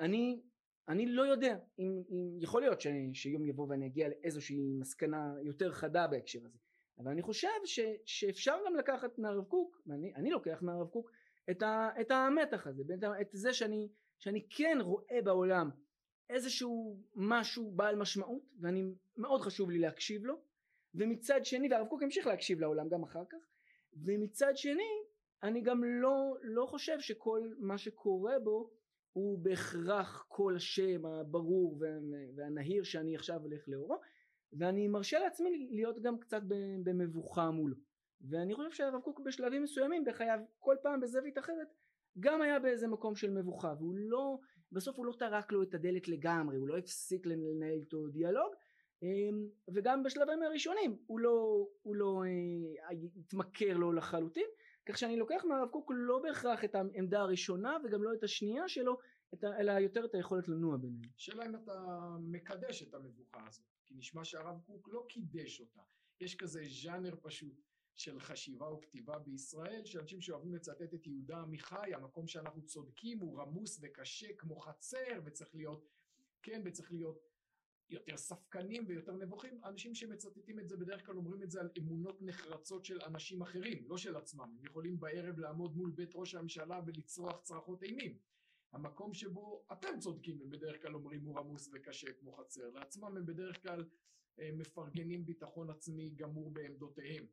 אני, 0.00 0.40
אני 0.88 1.06
לא 1.06 1.22
יודע 1.22 1.58
אם, 1.78 2.02
אם 2.10 2.36
יכול 2.40 2.62
להיות 2.62 2.80
ש, 2.80 2.86
שיום 3.12 3.46
יבוא 3.46 3.66
ואני 3.68 3.86
אגיע 3.86 4.08
לאיזושהי 4.08 4.72
מסקנה 4.78 5.34
יותר 5.42 5.72
חדה 5.72 6.06
בהקשר 6.06 6.38
הזה. 6.44 6.58
אבל 6.98 7.10
אני 7.10 7.22
חושב 7.22 7.48
ש, 7.64 7.80
שאפשר 8.04 8.56
גם 8.66 8.76
לקחת 8.76 9.18
מהרב 9.18 9.44
קוק, 9.44 9.82
ואני 9.86 10.30
לוקח 10.30 10.62
מהרב 10.62 10.88
קוק 10.88 11.10
את, 11.50 11.62
ה, 11.62 11.88
את 12.00 12.10
המתח 12.10 12.66
הזה, 12.66 12.82
את 13.20 13.28
זה 13.32 13.52
שאני, 13.52 13.88
שאני 14.18 14.46
כן 14.50 14.78
רואה 14.80 15.22
בעולם 15.24 15.70
איזשהו 16.30 17.00
משהו 17.14 17.70
בעל 17.70 17.96
משמעות 17.96 18.42
ואני 18.60 18.84
מאוד 19.16 19.40
חשוב 19.40 19.70
לי 19.70 19.78
להקשיב 19.78 20.24
לו 20.24 20.40
ומצד 20.96 21.44
שני 21.44 21.68
והרב 21.70 21.86
קוק 21.86 22.02
המשיך 22.02 22.26
להקשיב 22.26 22.60
לעולם 22.60 22.88
גם 22.88 23.02
אחר 23.02 23.24
כך 23.30 23.38
ומצד 24.04 24.56
שני 24.56 25.02
אני 25.42 25.60
גם 25.60 25.84
לא, 25.84 26.34
לא 26.42 26.66
חושב 26.66 27.00
שכל 27.00 27.54
מה 27.58 27.78
שקורה 27.78 28.38
בו 28.38 28.70
הוא 29.12 29.38
בהכרח 29.38 30.26
כל 30.28 30.56
השם 30.56 31.06
הברור 31.06 31.78
והנהיר 32.36 32.82
שאני 32.82 33.14
עכשיו 33.14 33.40
הולך 33.42 33.68
לאורו 33.68 34.00
ואני 34.52 34.88
מרשה 34.88 35.18
לעצמי 35.18 35.68
להיות 35.70 36.02
גם 36.02 36.18
קצת 36.18 36.42
במבוכה 36.84 37.50
מולו. 37.50 37.76
ואני 38.20 38.54
חושב 38.54 38.70
שהרב 38.70 39.00
קוק 39.00 39.20
בשלבים 39.20 39.62
מסוימים 39.62 40.04
בחייו 40.04 40.38
כל 40.58 40.76
פעם 40.82 41.00
בזווית 41.00 41.38
אחרת 41.38 41.68
גם 42.20 42.42
היה 42.42 42.58
באיזה 42.58 42.88
מקום 42.88 43.16
של 43.16 43.30
מבוכה 43.30 43.74
והוא 43.78 43.94
לא 43.96 44.38
בסוף 44.72 44.96
הוא 44.96 45.06
לא 45.06 45.12
טרק 45.18 45.52
לו 45.52 45.62
את 45.62 45.74
הדלת 45.74 46.08
לגמרי 46.08 46.56
הוא 46.56 46.68
לא 46.68 46.78
הפסיק 46.78 47.26
לנהל 47.26 47.78
איתו 47.78 48.08
דיאלוג 48.08 48.52
וגם 49.68 50.02
בשלבים 50.02 50.42
הראשונים 50.42 50.96
הוא 51.06 51.20
לא, 51.20 51.66
הוא 51.82 51.96
לא 51.96 52.22
אה, 52.24 52.96
התמכר 53.16 53.76
לו 53.76 53.92
לחלוטין 53.92 54.46
כך 54.86 54.98
שאני 54.98 55.16
לוקח 55.16 55.44
מהרב 55.44 55.68
קוק 55.68 55.90
לא 55.94 56.18
בהכרח 56.22 56.64
את 56.64 56.74
העמדה 56.74 57.20
הראשונה 57.20 57.76
וגם 57.84 58.02
לא 58.02 58.14
את 58.14 58.22
השנייה 58.22 58.68
שלו 58.68 58.98
אלא 59.44 59.72
יותר 59.72 60.04
את 60.04 60.14
היכולת 60.14 60.48
לנוע 60.48 60.76
ביניהם. 60.76 61.10
שאלה 61.16 61.46
אם 61.46 61.54
אתה 61.54 61.72
מקדש 62.20 62.82
את 62.82 62.94
המבוכה 62.94 63.46
הזאת 63.48 63.64
כי 63.84 63.94
נשמע 63.94 64.24
שהרב 64.24 64.60
קוק 64.66 64.88
לא 64.92 65.04
קידש 65.08 65.60
אותה. 65.60 65.80
יש 66.20 66.36
כזה 66.36 66.62
ז'אנר 66.82 67.14
פשוט 67.22 67.62
של 67.96 68.20
חשיבה 68.20 68.72
וכתיבה 68.72 69.18
בישראל, 69.18 69.84
של 69.84 70.00
אנשים 70.00 70.20
שאוהבים 70.20 70.54
לצטט 70.54 70.94
את 70.94 71.06
יהודה 71.06 71.38
עמיחי, 71.38 71.94
המקום 71.94 72.26
שאנחנו 72.26 72.62
צודקים 72.66 73.18
הוא 73.18 73.40
רמוס 73.40 73.78
וקשה 73.82 74.26
כמו 74.38 74.56
חצר, 74.56 75.20
וצריך 75.24 75.54
להיות, 75.54 75.88
כן, 76.42 76.62
וצריך 76.64 76.92
להיות 76.92 77.18
יותר 77.90 78.16
ספקנים 78.16 78.84
ויותר 78.88 79.16
נבוכים. 79.16 79.60
אנשים 79.64 79.94
שמצטטים 79.94 80.60
את 80.60 80.68
זה 80.68 80.76
בדרך 80.76 81.06
כלל 81.06 81.16
אומרים 81.16 81.42
את 81.42 81.50
זה 81.50 81.60
על 81.60 81.70
אמונות 81.78 82.22
נחרצות 82.22 82.84
של 82.84 82.98
אנשים 83.06 83.42
אחרים, 83.42 83.84
לא 83.88 83.98
של 83.98 84.16
עצמם. 84.16 84.56
הם 84.58 84.64
יכולים 84.64 85.00
בערב 85.00 85.38
לעמוד 85.38 85.76
מול 85.76 85.90
בית 85.90 86.10
ראש 86.14 86.34
הממשלה 86.34 86.80
ולצרוח 86.86 87.40
צרחות 87.42 87.82
אימים. 87.82 88.18
המקום 88.72 89.14
שבו 89.14 89.64
אתם 89.72 89.98
צודקים 89.98 90.40
הם 90.42 90.50
בדרך 90.50 90.82
כלל 90.82 90.94
אומרים 90.94 91.24
הוא 91.24 91.38
עמוס 91.38 91.70
וקשה 91.72 92.12
כמו 92.12 92.32
חצר 92.32 92.70
לעצמם 92.70 93.16
הם 93.16 93.26
בדרך 93.26 93.62
כלל 93.62 93.84
אה, 94.38 94.50
מפרגנים 94.52 95.26
ביטחון 95.26 95.70
עצמי 95.70 96.10
גמור 96.10 96.50
בעמדותיהם 96.50 97.26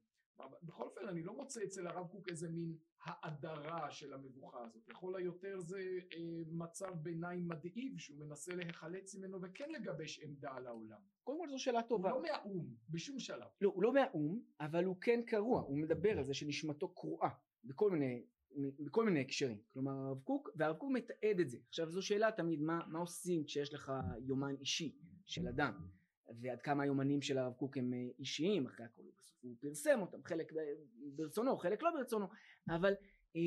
בכל 0.63 0.83
אופן 0.83 1.07
אני 1.07 1.23
לא 1.23 1.37
מוצא 1.37 1.63
אצל 1.63 1.87
הרב 1.87 2.07
קוק 2.07 2.29
איזה 2.29 2.49
מין 2.49 2.77
האדרה 3.03 3.91
של 3.91 4.13
המבוכה 4.13 4.63
הזאת. 4.65 4.89
לכל 4.89 5.15
היותר 5.15 5.59
זה 5.59 5.79
אה, 6.13 6.41
מצב 6.47 6.93
ביניים 6.95 7.47
מדאיב 7.47 7.97
שהוא 7.97 8.17
מנסה 8.19 8.55
להיחלץ 8.55 9.15
ממנו 9.15 9.41
וכן 9.41 9.69
לגבש 9.71 10.19
עמדה 10.19 10.51
על 10.55 10.67
העולם. 10.67 10.99
קודם 11.23 11.39
כל 11.39 11.49
זו 11.49 11.59
שאלה 11.59 11.83
טובה. 11.83 12.11
הוא 12.11 12.21
לא 12.21 12.27
מהאו"ם 12.31 12.75
בשום 12.89 13.19
שלב. 13.19 13.47
לא 13.61 13.71
הוא 13.73 13.83
לא 13.83 13.93
מהאו"ם 13.93 14.41
אבל 14.59 14.85
הוא 14.85 14.95
כן 15.01 15.21
קרוע. 15.25 15.61
הוא 15.61 15.77
מדבר 15.77 16.17
על 16.17 16.23
זה 16.23 16.33
שנשמתו 16.33 16.93
קרועה 16.93 17.29
בכל 17.63 17.91
מיני 17.91 18.25
בכל 18.79 19.05
מיני 19.05 19.21
הקשרים. 19.21 19.57
כלומר 19.73 19.91
הרב 19.91 20.21
קוק 20.23 20.49
והרב 20.55 20.77
קוק 20.77 20.91
מתעד 20.91 21.39
את 21.39 21.49
זה. 21.49 21.57
עכשיו 21.67 21.91
זו 21.91 22.01
שאלה 22.01 22.31
תמיד 22.31 22.61
מה, 22.61 22.79
מה 22.87 22.99
עושים 22.99 23.43
כשיש 23.43 23.73
לך 23.73 23.91
יומן 24.21 24.55
אישי 24.59 24.97
של 25.25 25.47
אדם 25.47 25.87
ועד 26.41 26.61
כמה 26.61 26.83
היומנים 26.83 27.21
של 27.21 27.37
הרב 27.37 27.53
קוק 27.53 27.77
הם 27.77 27.93
אה, 27.93 28.07
אישיים 28.19 28.65
אחרי 28.65 28.85
הכל 28.85 29.01
בסוף 29.17 29.37
הוא 29.41 29.55
פרסם 29.59 30.01
אותם 30.01 30.23
חלק 30.23 30.53
ברצונו 31.15 31.57
חלק 31.57 31.83
לא 31.83 31.91
ברצונו 31.91 32.25
אבל 32.69 32.93
אה, 33.35 33.41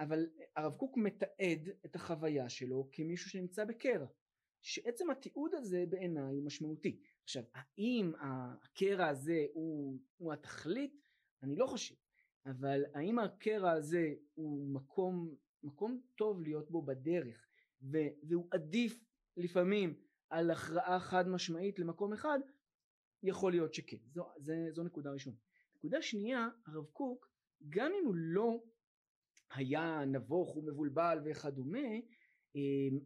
אבל 0.00 0.26
הרב 0.56 0.74
קוק 0.74 0.96
מתעד 0.96 1.68
את 1.86 1.96
החוויה 1.96 2.48
שלו 2.48 2.88
כמישהו 2.92 3.30
שנמצא 3.30 3.64
בקרע 3.64 4.06
שעצם 4.62 5.10
התיעוד 5.10 5.54
הזה 5.54 5.84
בעיניי 5.88 6.36
הוא 6.36 6.44
משמעותי. 6.44 7.00
עכשיו 7.24 7.42
האם 7.54 8.12
הקרע 8.20 9.06
הזה 9.06 9.46
הוא, 9.52 9.98
הוא 10.16 10.32
התכלית? 10.32 11.08
אני 11.42 11.56
לא 11.56 11.66
חושב 11.66 11.94
אבל 12.46 12.84
האם 12.94 13.18
הקרע 13.18 13.70
הזה 13.70 14.14
הוא 14.34 14.68
מקום, 14.68 15.34
מקום 15.62 16.00
טוב 16.16 16.42
להיות 16.42 16.70
בו 16.70 16.82
בדרך 16.82 17.46
ו, 17.82 17.98
והוא 18.28 18.48
עדיף 18.50 19.04
לפעמים 19.36 19.94
על 20.30 20.50
הכרעה 20.50 21.00
חד 21.00 21.28
משמעית 21.28 21.78
למקום 21.78 22.12
אחד 22.12 22.38
יכול 23.22 23.52
להיות 23.52 23.74
שכן. 23.74 23.96
זו, 24.14 24.24
זה, 24.38 24.54
זו 24.70 24.82
נקודה 24.82 25.10
ראשונה. 25.10 25.36
נקודה 25.76 26.02
שנייה 26.02 26.48
הרב 26.66 26.84
קוק 26.84 27.30
גם 27.68 27.92
אם 28.00 28.06
הוא 28.06 28.14
לא 28.16 28.64
היה 29.54 30.04
נבוך 30.06 30.56
ומבולבל 30.56 31.18
וכדומה 31.24 31.88
אמ, 32.54 32.98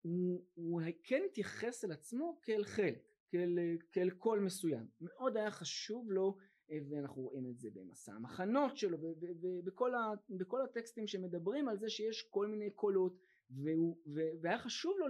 הוא, 0.00 0.44
הוא 0.54 0.80
כן 1.04 1.22
התייחס 1.26 1.84
אל 1.84 1.92
עצמו 1.92 2.40
כאל 2.42 2.64
חלק 2.64 3.08
כאל, 3.28 3.58
כאל 3.92 4.10
קול 4.10 4.40
מסוים. 4.40 4.86
מאוד 5.00 5.36
היה 5.36 5.50
חשוב 5.50 6.10
לו 6.10 6.36
ואנחנו 6.90 7.22
רואים 7.22 7.46
את 7.50 7.58
זה 7.58 7.68
במסע 7.74 8.12
המחנות 8.12 8.76
שלו 8.76 8.98
ובכל 9.00 10.60
הטקסטים 10.64 11.06
שמדברים 11.06 11.68
על 11.68 11.78
זה 11.78 11.88
שיש 11.88 12.28
כל 12.30 12.46
מיני 12.46 12.70
קולות 12.70 13.20
והוא, 13.50 13.98
והיה 14.42 14.58
חשוב 14.58 14.96
לו 14.98 15.06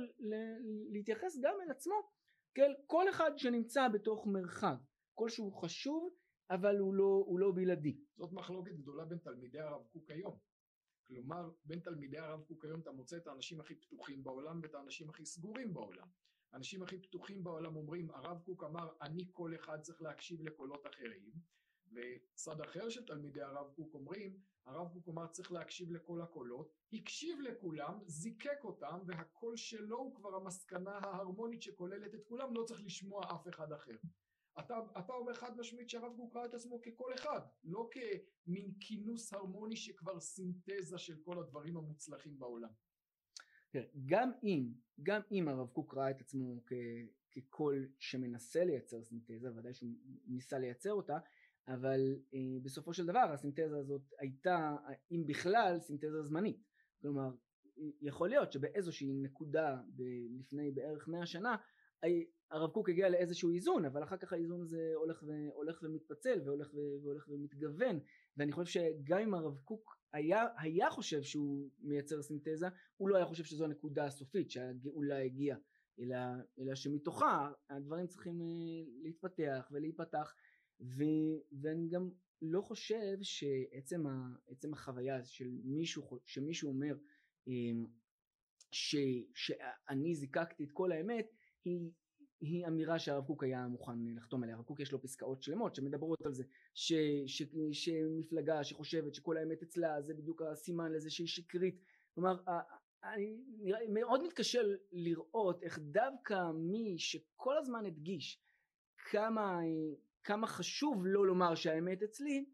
להתייחס 0.93 1.39
גם 1.43 1.55
אל 1.67 1.71
עצמו 1.71 2.11
כאל 2.55 2.75
כל 2.87 3.09
אחד 3.11 3.31
שנמצא 3.37 3.89
בתוך 3.89 4.27
מרחב 4.27 4.77
כלשהו 5.15 5.53
חשוב 5.53 6.15
אבל 6.51 6.79
הוא 6.79 6.95
לא, 6.95 7.25
הוא 7.27 7.39
לא 7.39 7.53
בלעדי. 7.55 8.01
זאת 8.17 8.33
מחלוקת 8.33 8.73
גדולה 8.73 9.05
בין 9.05 9.19
תלמידי 9.19 9.61
הרב 9.61 9.87
קוק 9.93 10.11
היום. 10.11 10.39
כלומר 11.07 11.51
בין 11.65 11.81
תלמידי 11.81 12.19
הרב 12.19 12.45
קוק 12.45 12.65
היום 12.65 12.81
אתה 12.81 12.93
מוצא 12.93 13.17
את 13.17 13.27
האנשים 13.27 13.61
הכי 13.61 13.75
פתוחים 13.75 14.25
בעולם 14.25 14.61
ואת 14.63 14.75
האנשים 14.75 15.11
הכי 15.11 15.27
סגורים 15.27 15.75
בעולם. 15.75 16.09
האנשים 16.53 16.83
הכי 16.83 16.99
פתוחים 16.99 17.45
בעולם 17.45 17.77
אומרים 17.77 18.11
הרב 18.11 18.43
קוק 18.45 18.65
אמר 18.65 18.89
אני 19.01 19.29
כל 19.33 19.55
אחד 19.55 19.81
צריך 19.81 20.03
להקשיב 20.03 20.43
לקולות 20.43 20.87
אחרים 20.87 21.33
וצד 21.95 22.61
אחר 22.61 22.89
של 22.89 23.07
תלמידי 23.07 23.43
הרב 23.43 23.73
קוק 23.77 23.95
אומרים 23.95 24.41
הרב 24.67 24.93
קוק 24.93 25.09
אמר 25.09 25.27
צריך 25.27 25.53
להקשיב 25.53 25.93
לכל 25.93 26.21
הקולות 26.21 26.73
הקשיב 26.93 27.41
לכולם 27.41 27.99
זיקק 28.07 28.65
אותם 28.65 28.99
והקול 29.07 29.57
שלו 29.57 29.99
הוא 29.99 30.15
כבר 30.15 30.35
המסקנה 30.35 30.99
ההרמונית 30.99 31.63
שכוללת 31.63 32.15
את 32.15 32.25
כולם 32.25 32.55
לא 32.55 32.65
צריך 32.65 32.85
לשמוע 32.85 33.25
אף 33.35 33.49
אחד 33.49 33.73
אחר 33.73 33.97
אתה, 34.59 34.79
אתה 34.99 35.13
אומר 35.13 35.35
חד 35.35 35.57
משמעית 35.57 35.91
שהרב 35.91 36.17
קוק 36.17 36.37
ראה 36.37 36.45
את 36.45 36.55
עצמו 36.55 36.83
ככל 36.83 37.15
אחד, 37.15 37.41
לא 37.65 37.89
כמין 37.93 38.73
כינוס 38.81 39.33
הרמוני 39.33 39.77
שכבר 39.77 40.21
סינתזה 40.21 40.99
של 40.99 41.17
כל 41.25 41.39
הדברים 41.39 41.77
המוצלחים 41.77 42.39
בעולם. 42.39 42.71
גם 44.07 44.31
אם, 44.43 44.73
גם 45.03 45.21
אם 45.33 45.49
הרב 45.49 45.69
קוק 45.69 45.95
ראה 45.95 46.11
את 46.11 46.21
עצמו 46.21 46.61
כ, 46.67 46.73
כקול 47.31 47.89
שמנסה 47.99 48.65
לייצר 48.65 49.03
סינתזה, 49.03 49.49
ודאי 49.57 49.75
שהוא 49.75 49.91
ניסה 50.27 50.59
לייצר 50.59 50.93
אותה, 50.93 51.19
אבל 51.69 52.01
אה, 52.35 52.39
בסופו 52.63 52.95
של 52.95 53.07
דבר 53.07 53.31
הסינתזה 53.33 53.79
הזאת 53.79 54.03
הייתה, 54.19 54.77
אם 55.11 55.25
בכלל, 55.27 55.79
סינתזה 55.81 56.23
זמנית. 56.23 56.63
כלומר, 57.01 57.31
יכול 58.01 58.29
להיות 58.29 58.53
שבאיזושהי 58.53 59.13
נקודה 59.13 59.77
ב- 59.97 60.39
לפני 60.39 60.71
בערך 60.71 61.09
מאה 61.09 61.27
שנה 61.27 61.57
הרב 62.51 62.71
קוק 62.71 62.89
הגיע 62.89 63.09
לאיזשהו 63.09 63.51
איזון 63.51 63.85
אבל 63.85 64.03
אחר 64.03 64.17
כך 64.17 64.33
האיזון 64.33 64.61
הזה 64.63 64.93
הולך, 64.95 65.23
ו, 65.23 65.31
הולך 65.55 65.81
ומתפצל 65.83 66.41
והולך, 66.45 66.75
ו, 66.75 66.79
והולך 67.03 67.29
ומתגוון. 67.29 68.01
ואני 68.37 68.53
חושב 68.53 68.81
שגם 68.81 69.19
אם 69.19 69.35
הרב 69.35 69.59
קוק 69.65 69.99
היה, 70.13 70.47
היה 70.59 70.91
חושב 70.91 71.23
שהוא 71.23 71.71
מייצר 71.81 72.23
סינתזה 72.23 72.67
הוא 72.97 73.09
לא 73.09 73.17
היה 73.17 73.27
חושב 73.27 73.45
שזו 73.45 73.65
הנקודה 73.65 74.05
הסופית 74.05 74.51
שהגאולה 74.51 75.19
הגיעה. 75.19 75.59
אלא, 76.01 76.17
אלא 76.59 76.75
שמתוכה 76.75 77.51
הדברים 77.71 78.07
צריכים 78.07 78.41
אה, 78.41 78.47
להתפתח 79.03 79.69
ולהיפתח 79.73 80.35
ו, 80.85 81.03
ואני 81.61 81.89
גם 81.89 82.11
לא 82.43 82.61
חושב 82.61 83.17
שעצם 83.23 84.07
ה, 84.07 84.29
החוויה 84.73 85.25
של 85.25 85.59
מישהו, 85.65 86.19
שמישהו 86.25 86.69
אומר 86.69 86.97
אה, 87.49 87.53
ש, 88.71 88.97
שאני 89.35 90.15
זיקקתי 90.15 90.65
את 90.65 90.73
כל 90.73 90.93
האמת 90.93 91.33
היא, 91.65 91.91
היא 92.41 92.67
אמירה 92.67 92.99
שהרב 92.99 93.27
קוק 93.27 93.45
היה 93.45 93.67
מוכן 93.67 94.15
לחתום 94.17 94.43
עליה, 94.43 94.57
הרב 94.57 94.65
קוק 94.65 94.81
יש 94.81 94.93
לו 94.93 95.03
פסקאות 95.03 95.43
שלמות 95.43 95.75
שמדברות 95.75 96.27
על 96.27 96.33
זה 96.33 96.45
ש, 96.75 96.93
ש, 97.27 97.43
שמפלגה 97.73 98.65
שחושבת 98.65 99.15
שכל 99.15 99.37
האמת 99.37 99.63
אצלה 99.63 100.03
זה 100.03 100.15
בדיוק 100.15 100.43
הסימן 100.43 100.93
לזה 100.93 101.11
שהיא 101.11 101.27
שקרית, 101.27 101.81
כלומר 102.15 102.37
אני 103.05 103.37
מאוד 103.89 104.23
מתקשה 104.23 104.61
לראות 104.93 105.63
איך 105.63 105.79
דווקא 105.79 106.51
מי 106.55 106.99
שכל 106.99 107.59
הזמן 107.59 107.87
הדגיש 107.87 108.41
כמה, 109.11 109.61
כמה 110.25 110.47
חשוב 110.47 111.03
לא 111.07 111.27
לומר 111.27 111.55
שהאמת 111.55 112.03
אצלי 112.03 112.45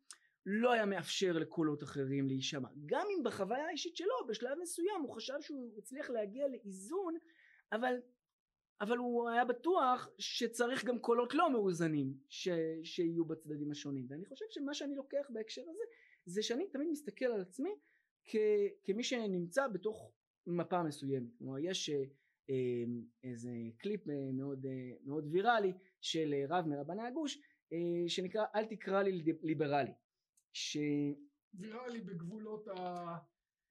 לא 0.46 0.72
היה 0.72 0.86
מאפשר 0.86 1.32
לקולות 1.32 1.82
אחרים 1.82 2.26
להישמע. 2.26 2.68
גם 2.86 3.06
אם 3.16 3.22
בחוויה 3.24 3.66
האישית 3.66 3.96
שלו 3.96 4.26
בשלב 4.28 4.58
מסוים 4.62 5.02
הוא 5.02 5.14
חשב 5.14 5.34
שהוא 5.40 5.78
הצליח 5.78 6.10
להגיע 6.10 6.48
לאיזון 6.48 7.14
אבל 7.72 7.94
אבל 8.80 8.96
הוא 8.96 9.28
היה 9.28 9.44
בטוח 9.44 10.08
שצריך 10.18 10.84
גם 10.84 10.98
קולות 10.98 11.34
לא 11.34 11.52
מאוזנים 11.52 12.14
ש, 12.28 12.48
שיהיו 12.82 13.24
בצדדים 13.24 13.70
השונים. 13.70 14.06
ואני 14.08 14.26
חושב 14.26 14.44
שמה 14.50 14.74
שאני 14.74 14.94
לוקח 14.94 15.26
בהקשר 15.30 15.62
הזה 15.62 15.82
זה 16.26 16.42
שאני 16.42 16.68
תמיד 16.68 16.88
מסתכל 16.90 17.24
על 17.24 17.40
עצמי 17.40 17.70
כ, 18.24 18.36
כמי 18.84 19.02
שנמצא 19.02 19.68
בתוך 19.68 20.12
מפה 20.46 20.82
מסוימת. 20.82 21.30
כלומר 21.38 21.58
יש 21.58 21.90
אה, 22.50 22.84
איזה 23.24 23.50
קליפ 23.78 24.08
אה, 24.08 24.32
מאוד, 24.32 24.66
אה, 24.66 24.92
מאוד 25.04 25.28
ויראלי 25.32 25.72
של 26.00 26.34
רב 26.48 26.66
מרבני 26.66 27.02
הגוש 27.02 27.38
שנקרא 28.06 28.44
אל 28.54 28.64
תקרא 28.64 29.02
לי 29.02 29.22
ליברלי 29.42 29.92
ש... 30.52 30.78
ויראלי 31.54 32.00
בגבולות 32.00 32.68
ה... 32.68 33.16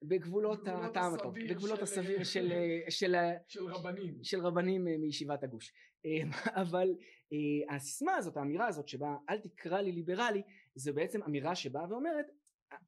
בגבולות 0.04 0.68
הטעם 0.68 1.14
הטוב, 1.14 1.36
בגבולות 1.36 1.82
הסביר 1.82 2.24
של, 2.24 2.52
של, 2.90 3.16
של 3.48 3.66
רבנים, 3.66 4.24
של 4.24 4.40
רבנים 4.40 4.88
אה, 4.88 4.98
מישיבת 4.98 5.44
הגוש. 5.44 5.74
אה, 6.06 6.22
אבל 6.64 6.96
אה, 7.34 7.76
הסיסמה 7.76 8.16
הזאת, 8.16 8.38
האמירה 8.38 8.68
הזאת 8.68 8.88
שבה 8.88 9.18
אל 9.30 9.40
תקרא 9.40 9.82
לי 9.82 9.92
ליברלי, 9.92 10.42
זו 10.76 10.94
בעצם 10.94 11.24
אמירה 11.24 11.56
שבאה 11.56 11.90
ואומרת 11.90 12.26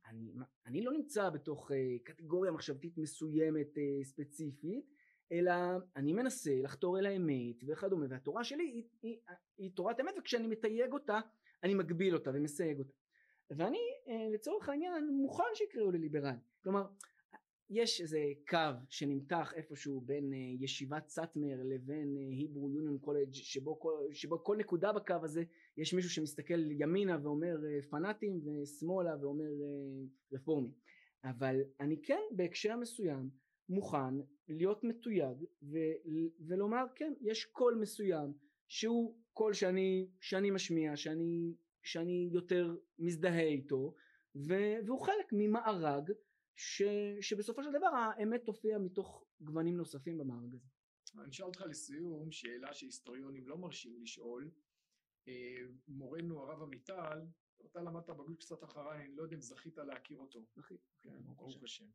אני, 0.10 0.32
אני 0.66 0.84
לא 0.84 0.92
נמצא 0.92 1.30
בתוך 1.30 1.72
קטגוריה 2.04 2.52
מחשבתית 2.52 2.98
מסוימת 2.98 3.68
ספציפית, 4.04 4.86
אלא 5.32 5.54
אני 5.96 6.14
מנסה 6.14 6.52
לחתור 6.64 7.00
אל 7.00 7.06
האמת 7.06 7.64
וכדומה, 7.68 8.06
והתורה 8.10 8.44
שלי 8.44 8.64
היא, 8.64 8.84
היא, 9.02 9.18
היא 9.58 9.72
תורת 9.76 10.00
אמת 10.00 10.14
וכשאני 10.20 10.48
מתייג 10.48 10.94
אותה 10.94 11.20
אני 11.64 11.74
מגביל 11.74 12.14
אותה 12.14 12.32
ומסייג 12.34 12.80
אותה. 12.80 12.94
ואני 13.50 13.80
לצורך 14.34 14.70
העניין 14.70 15.10
מוכן 15.22 15.44
שיקראו 15.54 15.92
לי 15.92 15.98
ליברלי 15.98 16.38
כלומר 16.64 16.84
יש 17.70 18.02
איזה 18.02 18.20
קו 18.48 18.58
שנמתח 18.90 19.54
איפשהו 19.56 20.02
בין 20.02 20.34
uh, 20.34 20.64
ישיבת 20.64 21.08
סאטמר 21.08 21.64
לבין 21.64 22.16
היברו 22.16 22.72
יוניון 22.72 22.98
קולג' 22.98 23.34
שבו 23.34 23.80
שבו 24.12 24.44
כל 24.44 24.58
נקודה 24.58 24.94
בקו 24.94 25.16
הזה 25.24 25.44
יש 25.78 25.94
מישהו 25.94 26.10
שמסתכל 26.10 26.72
ימינה 26.72 27.18
ואומר 27.24 27.56
uh, 27.56 27.90
פנאטים 27.90 28.42
ושמאלה 28.46 29.12
ואומר 29.22 29.52
רפורמים 30.34 30.72
אבל 31.24 31.62
אני 31.80 32.02
כן 32.02 32.22
בהקשר 32.36 32.76
מסוים 32.76 33.30
מוכן 33.72 34.16
להיות 34.48 34.84
מתויג 34.84 35.44
ו- 35.62 35.98
ולומר 36.48 36.84
כן 36.96 37.14
יש 37.22 37.46
קול 37.46 37.76
מסוים 37.82 38.34
שהוא 38.68 39.18
קול 39.34 39.54
שאני, 39.54 40.08
שאני 40.20 40.52
משמיע 40.52 40.96
שאני, 40.96 41.56
שאני 41.84 42.30
יותר 42.32 42.76
מזדהה 43.00 43.48
איתו 43.48 43.96
ו- 44.36 44.78
והוא 44.86 45.02
חלק 45.02 45.26
ממארג 45.32 46.12
ש, 46.56 46.82
שבסופו 47.22 47.64
של 47.64 47.70
דבר 47.70 47.88
האמת 47.88 48.44
תופיע 48.46 48.78
מתוך 48.78 49.26
גוונים 49.42 49.78
נוספים 49.78 50.18
במארג 50.18 50.56
הזה. 50.56 50.68
אני 51.20 51.30
אשאל 51.30 51.46
אותך 51.46 51.62
לסיום 51.62 52.32
שאלה 52.32 52.74
שהיסטוריונים 52.74 53.48
לא 53.48 53.58
מרשים 53.58 54.02
לשאול. 54.02 54.52
אה, 55.28 55.34
מורנו 55.88 56.40
הרב 56.40 56.62
עמיטל, 56.62 57.20
אתה 57.66 57.82
למדת 57.82 58.10
בגוי 58.10 58.36
קצת 58.36 58.64
אחריי, 58.64 59.06
אני 59.06 59.16
לא 59.16 59.24
יודע 59.24 59.36
אם 59.36 59.42
זכית 59.42 59.78
להכיר 59.78 60.18
אותו. 60.18 60.46
זכית. 60.56 60.82
כן, 61.02 61.22
ברוך 61.36 61.64
השם. 61.64 61.86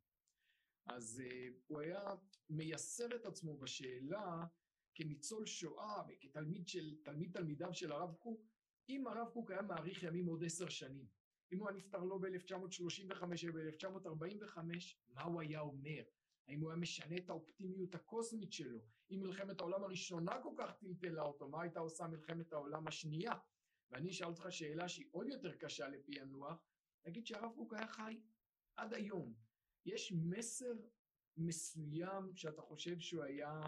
אז 0.87 1.22
uh, 1.25 1.53
הוא 1.66 1.81
היה 1.81 2.14
מייסר 2.51 3.16
את 3.16 3.27
עצמו 3.27 3.59
בשאלה 3.59 4.44
כניצול 4.94 5.46
שואה 5.46 6.03
וכתלמיד 6.09 6.68
של, 6.68 6.96
תלמיד 7.05 7.33
תלמידיו 7.33 7.75
של 7.75 7.92
הרב 7.92 8.14
קוק, 8.14 8.40
אם 8.88 9.07
הרב 9.07 9.29
קוק 9.33 9.51
היה 9.51 9.62
מאריך 9.62 10.03
ימים 10.03 10.27
עוד 10.27 10.44
עשר 10.44 10.68
שנים, 10.68 11.07
אם 11.53 11.59
הוא 11.59 11.68
היה 11.68 11.77
נפטר 11.77 12.05
לא 12.05 12.18
ב-1935 12.18 13.22
אלא 13.22 13.53
ב-1945, 13.53 14.59
מה 15.09 15.22
הוא 15.22 15.40
היה 15.40 15.61
אומר? 15.61 16.03
האם 16.49 16.61
הוא 16.61 16.70
היה 16.70 16.77
משנה 16.77 17.16
את 17.16 17.31
האופטימיות 17.31 17.94
הקוסמית 17.94 18.53
שלו? 18.53 18.81
אם 19.11 19.20
מלחמת 19.22 19.61
העולם 19.61 19.85
הראשונה 19.85 20.42
כל 20.42 20.55
כך 20.59 20.72
טלטלה 20.72 21.22
אותו, 21.22 21.49
מה 21.49 21.62
הייתה 21.62 21.81
עושה 21.81 22.07
מלחמת 22.07 22.53
העולם 22.53 22.87
השנייה? 22.87 23.33
ואני 23.90 24.11
אשאל 24.11 24.27
אותך 24.27 24.46
שאלה 24.51 24.88
שהיא 24.88 25.07
עוד 25.11 25.29
יותר 25.29 25.57
קשה 25.57 25.88
לפענוח, 25.88 26.66
נגיד 27.07 27.27
שהרב 27.27 27.53
קוק 27.55 27.75
היה 27.75 27.88
חי 27.88 28.20
עד 28.77 28.94
היום. 28.94 29.46
יש 29.87 30.12
מסר 30.12 30.72
מסוים 31.37 32.37
שאתה 32.37 32.62
חושב 32.62 32.99
שהוא 32.99 33.25
היה 33.25 33.61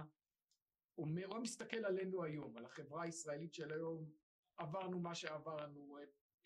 אומר, 0.98 1.26
הוא 1.26 1.38
מסתכל 1.38 1.84
עלינו 1.84 2.24
היום, 2.24 2.56
על 2.56 2.64
החברה 2.64 3.02
הישראלית 3.02 3.54
של 3.54 3.72
היום, 3.72 4.10
עברנו 4.56 5.00
מה 5.00 5.14
שעברנו, 5.14 5.98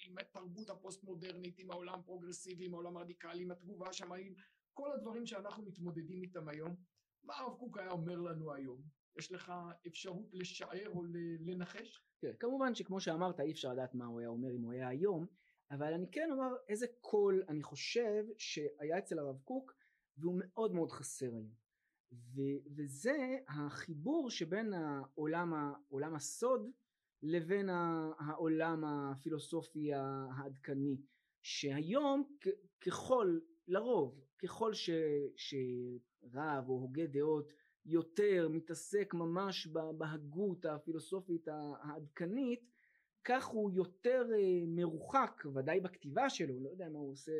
עם 0.06 0.18
התרבות 0.18 0.70
הפוסט 0.70 1.04
מודרנית, 1.04 1.58
עם 1.58 1.70
העולם 1.70 1.98
הפרוגרסיבי, 1.98 2.66
עם 2.66 2.74
העולם 2.74 2.96
הרדיקלי, 2.96 3.42
עם 3.42 3.50
התגובה 3.50 3.88
השמרנית, 3.88 4.34
כל 4.74 4.92
הדברים 4.92 5.26
שאנחנו 5.26 5.62
מתמודדים 5.62 6.22
איתם 6.22 6.48
היום, 6.48 6.76
מה 7.22 7.34
הרב 7.36 7.58
קוק 7.58 7.78
היה 7.78 7.90
אומר 7.90 8.20
לנו 8.20 8.54
היום? 8.54 8.82
יש 9.18 9.32
לך 9.32 9.52
אפשרות 9.86 10.28
לשער 10.32 10.88
או 10.88 11.04
לנחש? 11.40 12.02
כן, 12.20 12.32
כמובן 12.40 12.74
שכמו 12.74 13.00
שאמרת 13.00 13.40
אי 13.40 13.52
אפשר 13.52 13.72
לדעת 13.72 13.94
מה 13.94 14.06
הוא 14.06 14.20
היה 14.20 14.28
אומר 14.28 14.54
אם 14.56 14.62
הוא 14.62 14.72
היה 14.72 14.88
היום, 14.88 15.26
אבל 15.72 15.92
אני 15.92 16.10
כן 16.10 16.28
אומר 16.32 16.56
איזה 16.68 16.86
קול 17.00 17.42
אני 17.48 17.62
חושב 17.62 18.24
שהיה 18.36 18.98
אצל 18.98 19.18
הרב 19.18 19.38
קוק 19.44 19.74
והוא 20.16 20.34
מאוד 20.38 20.74
מאוד 20.74 20.90
חסר 20.90 21.34
היום. 21.34 21.62
ו- 22.12 22.76
וזה 22.76 23.38
החיבור 23.48 24.30
שבין 24.30 24.72
העולם, 24.74 25.54
העולם 25.54 26.14
הסוד 26.14 26.70
לבין 27.22 27.68
העולם 28.18 28.84
הפילוסופי 28.84 29.90
העדכני 29.94 30.96
שהיום 31.42 32.36
ככל 32.80 33.38
לרוב 33.68 34.24
ככל 34.38 34.74
ש, 34.74 34.90
שרב 35.36 36.68
או 36.68 36.74
הוגה 36.74 37.06
דעות 37.06 37.52
יותר 37.84 38.48
מתעסק 38.50 39.14
ממש 39.14 39.66
בהגות 39.98 40.64
הפילוסופית 40.64 41.48
העדכנית 41.48 42.71
כך 43.24 43.46
הוא 43.46 43.72
יותר 43.72 44.24
אה, 44.34 44.64
מרוחק 44.66 45.42
ודאי 45.54 45.80
בכתיבה 45.80 46.30
שלו 46.30 46.60
לא 46.60 46.68
יודע 46.70 46.88
מה 46.88 46.98
הוא 46.98 47.12
עושה 47.12 47.32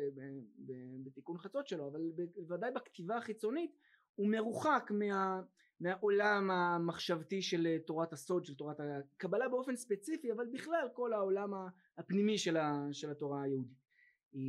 בתיקון 1.03 1.37
חצות 1.37 1.67
שלו 1.67 1.87
אבל 1.87 2.01
ודאי 2.49 2.71
בכתיבה 2.71 3.17
החיצונית 3.17 3.71
הוא 4.15 4.27
מרוחק 4.27 4.91
מה, 4.91 5.41
מהעולם 5.79 6.51
המחשבתי 6.51 7.41
של 7.41 7.77
תורת 7.85 8.13
הסוד 8.13 8.45
של 8.45 8.55
תורת 8.55 8.77
הקבלה 8.79 9.49
באופן 9.49 9.75
ספציפי 9.75 10.31
אבל 10.31 10.47
בכלל 10.53 10.89
כל 10.93 11.13
העולם 11.13 11.53
הפנימי 11.97 12.37
של, 12.37 12.57
ה, 12.57 12.87
של 12.91 13.11
התורה 13.11 13.43
היהודית. 13.43 13.83
אה, 14.35 14.39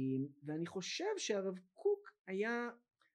ואני 0.45 0.67
חושב 0.67 1.19
שהרב 1.19 1.59
קוק 1.75 2.13
היה, 2.27 2.71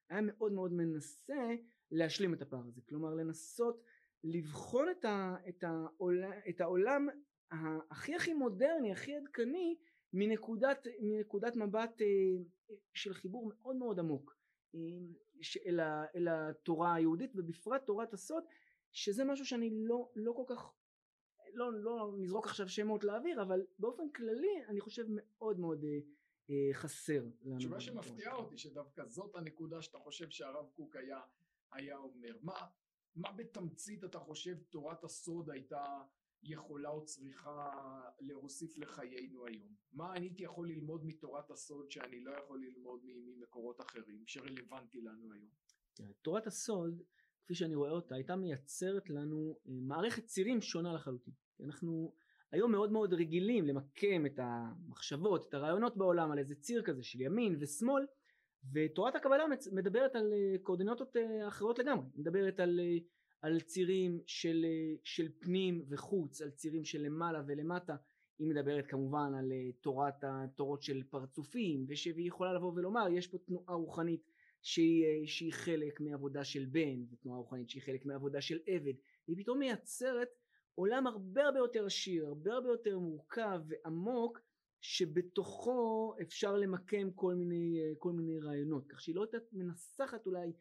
היה 0.08 0.20
מאוד 0.20 0.52
מאוד 0.52 0.72
מנסה 0.72 1.54
להשלים 1.90 2.34
את 2.34 2.42
הפער 2.42 2.66
הזה 2.66 2.80
כלומר 2.88 3.14
לנסות 3.14 3.84
לבחון 4.24 4.88
את, 4.90 5.04
ה, 5.04 5.36
את, 5.48 5.64
העולם, 5.64 6.30
את 6.48 6.60
העולם 6.60 7.08
הכי 7.90 8.14
הכי 8.14 8.34
מודרני 8.34 8.92
הכי 8.92 9.16
עדכני 9.16 9.76
מנקודת, 10.12 10.86
מנקודת 11.00 11.56
מבט 11.56 12.02
אה, 12.02 12.76
של 12.94 13.14
חיבור 13.14 13.52
מאוד 13.54 13.76
מאוד 13.76 13.98
עמוק 13.98 14.36
אל, 15.66 15.80
ה, 15.80 16.04
אל 16.14 16.28
התורה 16.28 16.94
היהודית 16.94 17.30
ובפרט 17.34 17.86
תורת 17.86 18.12
הסוד 18.12 18.44
שזה 18.92 19.24
משהו 19.24 19.46
שאני 19.46 19.70
לא, 19.72 20.10
לא 20.16 20.32
כל 20.32 20.44
כך 20.46 20.72
לא, 21.52 21.72
לא 21.72 22.14
נזרוק 22.18 22.46
עכשיו 22.46 22.68
שמות 22.68 23.04
לאוויר 23.04 23.42
אבל 23.42 23.66
באופן 23.78 24.10
כללי 24.10 24.64
אני 24.68 24.80
חושב 24.80 25.06
מאוד 25.08 25.60
מאוד 25.60 25.84
אה, 25.84 25.98
אה, 26.50 26.70
חסר. 26.72 27.24
תשובה 27.58 27.80
שמפתיעה 27.80 28.34
אותי 28.34 28.58
שדווקא 28.58 29.04
זאת 29.04 29.36
הנקודה 29.36 29.82
שאתה 29.82 29.98
חושב 29.98 30.30
שהרב 30.30 30.66
קוק 30.74 30.96
היה, 30.96 31.20
היה 31.72 31.96
אומר. 31.96 32.36
מה, 32.42 32.66
מה 33.16 33.32
בתמצית 33.32 34.04
אתה 34.04 34.18
חושב 34.18 34.56
תורת 34.70 35.04
הסוד 35.04 35.50
הייתה 35.50 36.02
יכולה 36.42 36.88
או 36.88 37.04
צריכה 37.04 37.70
להוסיף 38.20 38.78
לחיינו 38.78 39.46
היום? 39.46 39.74
מה 39.92 40.12
אני 40.12 40.34
יכול 40.38 40.68
ללמוד 40.68 41.04
מתורת 41.04 41.50
הסוד 41.50 41.90
שאני 41.90 42.20
לא 42.20 42.30
יכול 42.30 42.60
ללמוד 42.64 43.00
ממקורות 43.04 43.80
אחרים 43.80 44.22
שרלוונטי 44.26 45.00
לנו 45.00 45.32
היום? 45.32 45.50
תורת 46.22 46.46
הסוד 46.46 47.02
כפי 47.44 47.54
שאני 47.54 47.74
רואה 47.74 47.90
אותה 47.90 48.14
הייתה 48.14 48.36
מייצרת 48.36 49.10
לנו 49.10 49.58
אה, 49.68 49.72
מערכת 49.82 50.24
צירים 50.24 50.60
שונה 50.60 50.92
לחלוטין. 50.94 51.34
אנחנו 51.64 52.14
היום 52.52 52.72
מאוד 52.72 52.92
מאוד 52.92 53.14
רגילים 53.14 53.66
למקם 53.66 54.26
את 54.26 54.38
המחשבות, 54.38 55.46
את 55.48 55.54
הרעיונות 55.54 55.96
בעולם 55.96 56.30
על 56.30 56.38
איזה 56.38 56.54
ציר 56.54 56.82
כזה 56.82 57.02
של 57.02 57.20
ימין 57.20 57.56
ושמאל 57.60 58.06
ותורת 58.74 59.16
הקבלה 59.16 59.44
מדברת 59.72 60.16
על 60.16 60.32
אה, 60.32 60.58
קואורדינטות 60.62 61.16
אה, 61.16 61.48
אחרות 61.48 61.78
לגמרי, 61.78 62.06
מדברת 62.14 62.60
על, 62.60 62.80
על 63.42 63.60
צירים 63.60 64.20
של, 64.26 64.66
של 65.04 65.28
פנים 65.38 65.84
וחוץ, 65.88 66.42
על 66.42 66.50
צירים 66.50 66.84
של 66.84 67.02
למעלה 67.02 67.42
ולמטה, 67.46 67.96
היא 68.38 68.48
מדברת 68.48 68.86
כמובן 68.86 69.34
על 69.38 69.52
תורת 69.80 70.14
התורות 70.22 70.82
של 70.82 71.02
פרצופים 71.10 71.84
ושהיא 71.88 72.14
יכולה 72.16 72.52
לבוא 72.52 72.72
ולומר 72.74 73.06
יש 73.12 73.26
פה 73.26 73.38
תנועה 73.38 73.74
רוחנית 73.74 74.30
שהיא, 74.62 75.26
שהיא 75.26 75.52
חלק 75.52 76.00
מעבודה 76.00 76.44
של 76.44 76.64
בן 76.64 77.04
ותנועה 77.10 77.38
רוחנית 77.38 77.70
שהיא 77.70 77.82
חלק 77.82 78.04
מעבודה 78.06 78.40
של 78.40 78.58
עבד. 78.66 78.92
והיא 79.28 79.38
פתאום 79.38 79.58
מייצרת 79.58 80.28
עולם 80.74 81.06
הרבה 81.06 81.44
הרבה 81.44 81.58
יותר 81.58 81.86
עשיר, 81.86 82.26
הרבה 82.26 82.52
הרבה 82.52 82.68
יותר 82.68 82.98
מורכב 82.98 83.60
ועמוק 83.68 84.40
שבתוכו 84.80 86.14
אפשר 86.22 86.56
למקם 86.56 87.10
כל 87.10 87.34
מיני, 87.34 87.80
כל 87.98 88.12
מיני 88.12 88.38
רעיונות. 88.38 88.86
כך 88.86 89.00
שהיא 89.00 89.14
לא 89.14 89.22
הייתה 89.22 89.38
מנסחת 89.52 90.26
אולי 90.26 90.40
אה, 90.40 90.52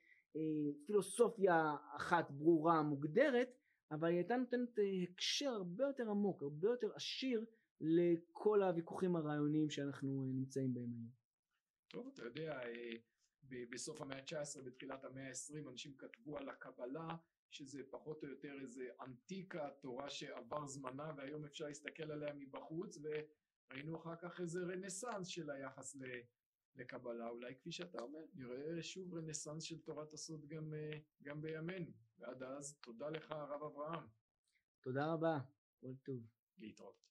פילוסופיה 0.85 1.75
אחת 1.95 2.31
ברורה 2.31 2.81
מוגדרת 2.81 3.59
אבל 3.91 4.07
היא 4.07 4.17
הייתה 4.17 4.37
נותנת 4.37 4.79
אה, 4.79 4.83
הקשר 5.03 5.49
הרבה 5.49 5.83
יותר 5.83 6.09
עמוק 6.09 6.41
הרבה 6.41 6.67
יותר 6.67 6.95
עשיר 6.95 7.45
לכל 7.81 8.63
הוויכוחים 8.63 9.15
הרעיוניים 9.15 9.69
שאנחנו 9.69 10.23
אה, 10.23 10.31
נמצאים 10.33 10.73
בהם 10.73 10.93
היום. 10.93 11.09
טוב 11.87 12.07
אתה 12.13 12.23
יודע 12.23 12.61
אה, 12.61 12.91
בסוף 13.71 14.01
המאה 14.01 14.17
ה-19 14.17 14.61
בתחילת 14.65 15.05
המאה 15.05 15.27
ה-20 15.27 15.69
אנשים 15.69 15.97
כתבו 15.97 16.37
על 16.37 16.49
הקבלה 16.49 17.07
שזה 17.49 17.81
פחות 17.89 18.23
או 18.23 18.29
יותר 18.29 18.53
איזה 18.61 18.87
ענתיקה, 19.01 19.69
תורה 19.81 20.09
שעבר 20.09 20.67
זמנה 20.67 21.11
והיום 21.17 21.45
אפשר 21.45 21.65
להסתכל 21.65 22.11
עליה 22.11 22.33
מבחוץ 22.33 22.97
וראינו 22.97 23.97
אחר 23.97 24.15
כך 24.15 24.41
איזה 24.41 24.59
רנסאנס 24.59 25.27
של 25.27 25.49
היחס 25.49 25.95
לקבלה, 26.75 27.27
אולי 27.29 27.55
כפי 27.55 27.71
שאתה 27.71 28.01
אומר, 28.01 28.25
נראה 28.33 28.83
שוב 28.83 29.13
רנסאנס 29.13 29.63
של 29.63 29.79
תורת 29.79 30.13
הסוד 30.13 30.45
גם, 30.45 30.73
גם 31.23 31.41
בימינו, 31.41 31.91
ועד 32.17 32.43
אז 32.43 32.77
תודה 32.81 33.09
לך 33.09 33.31
הרב 33.31 33.63
אברהם. 33.63 34.07
תודה 34.81 35.13
רבה, 35.13 35.39
כל 35.79 35.93
טוב. 36.03 36.27
להתראות. 36.57 37.09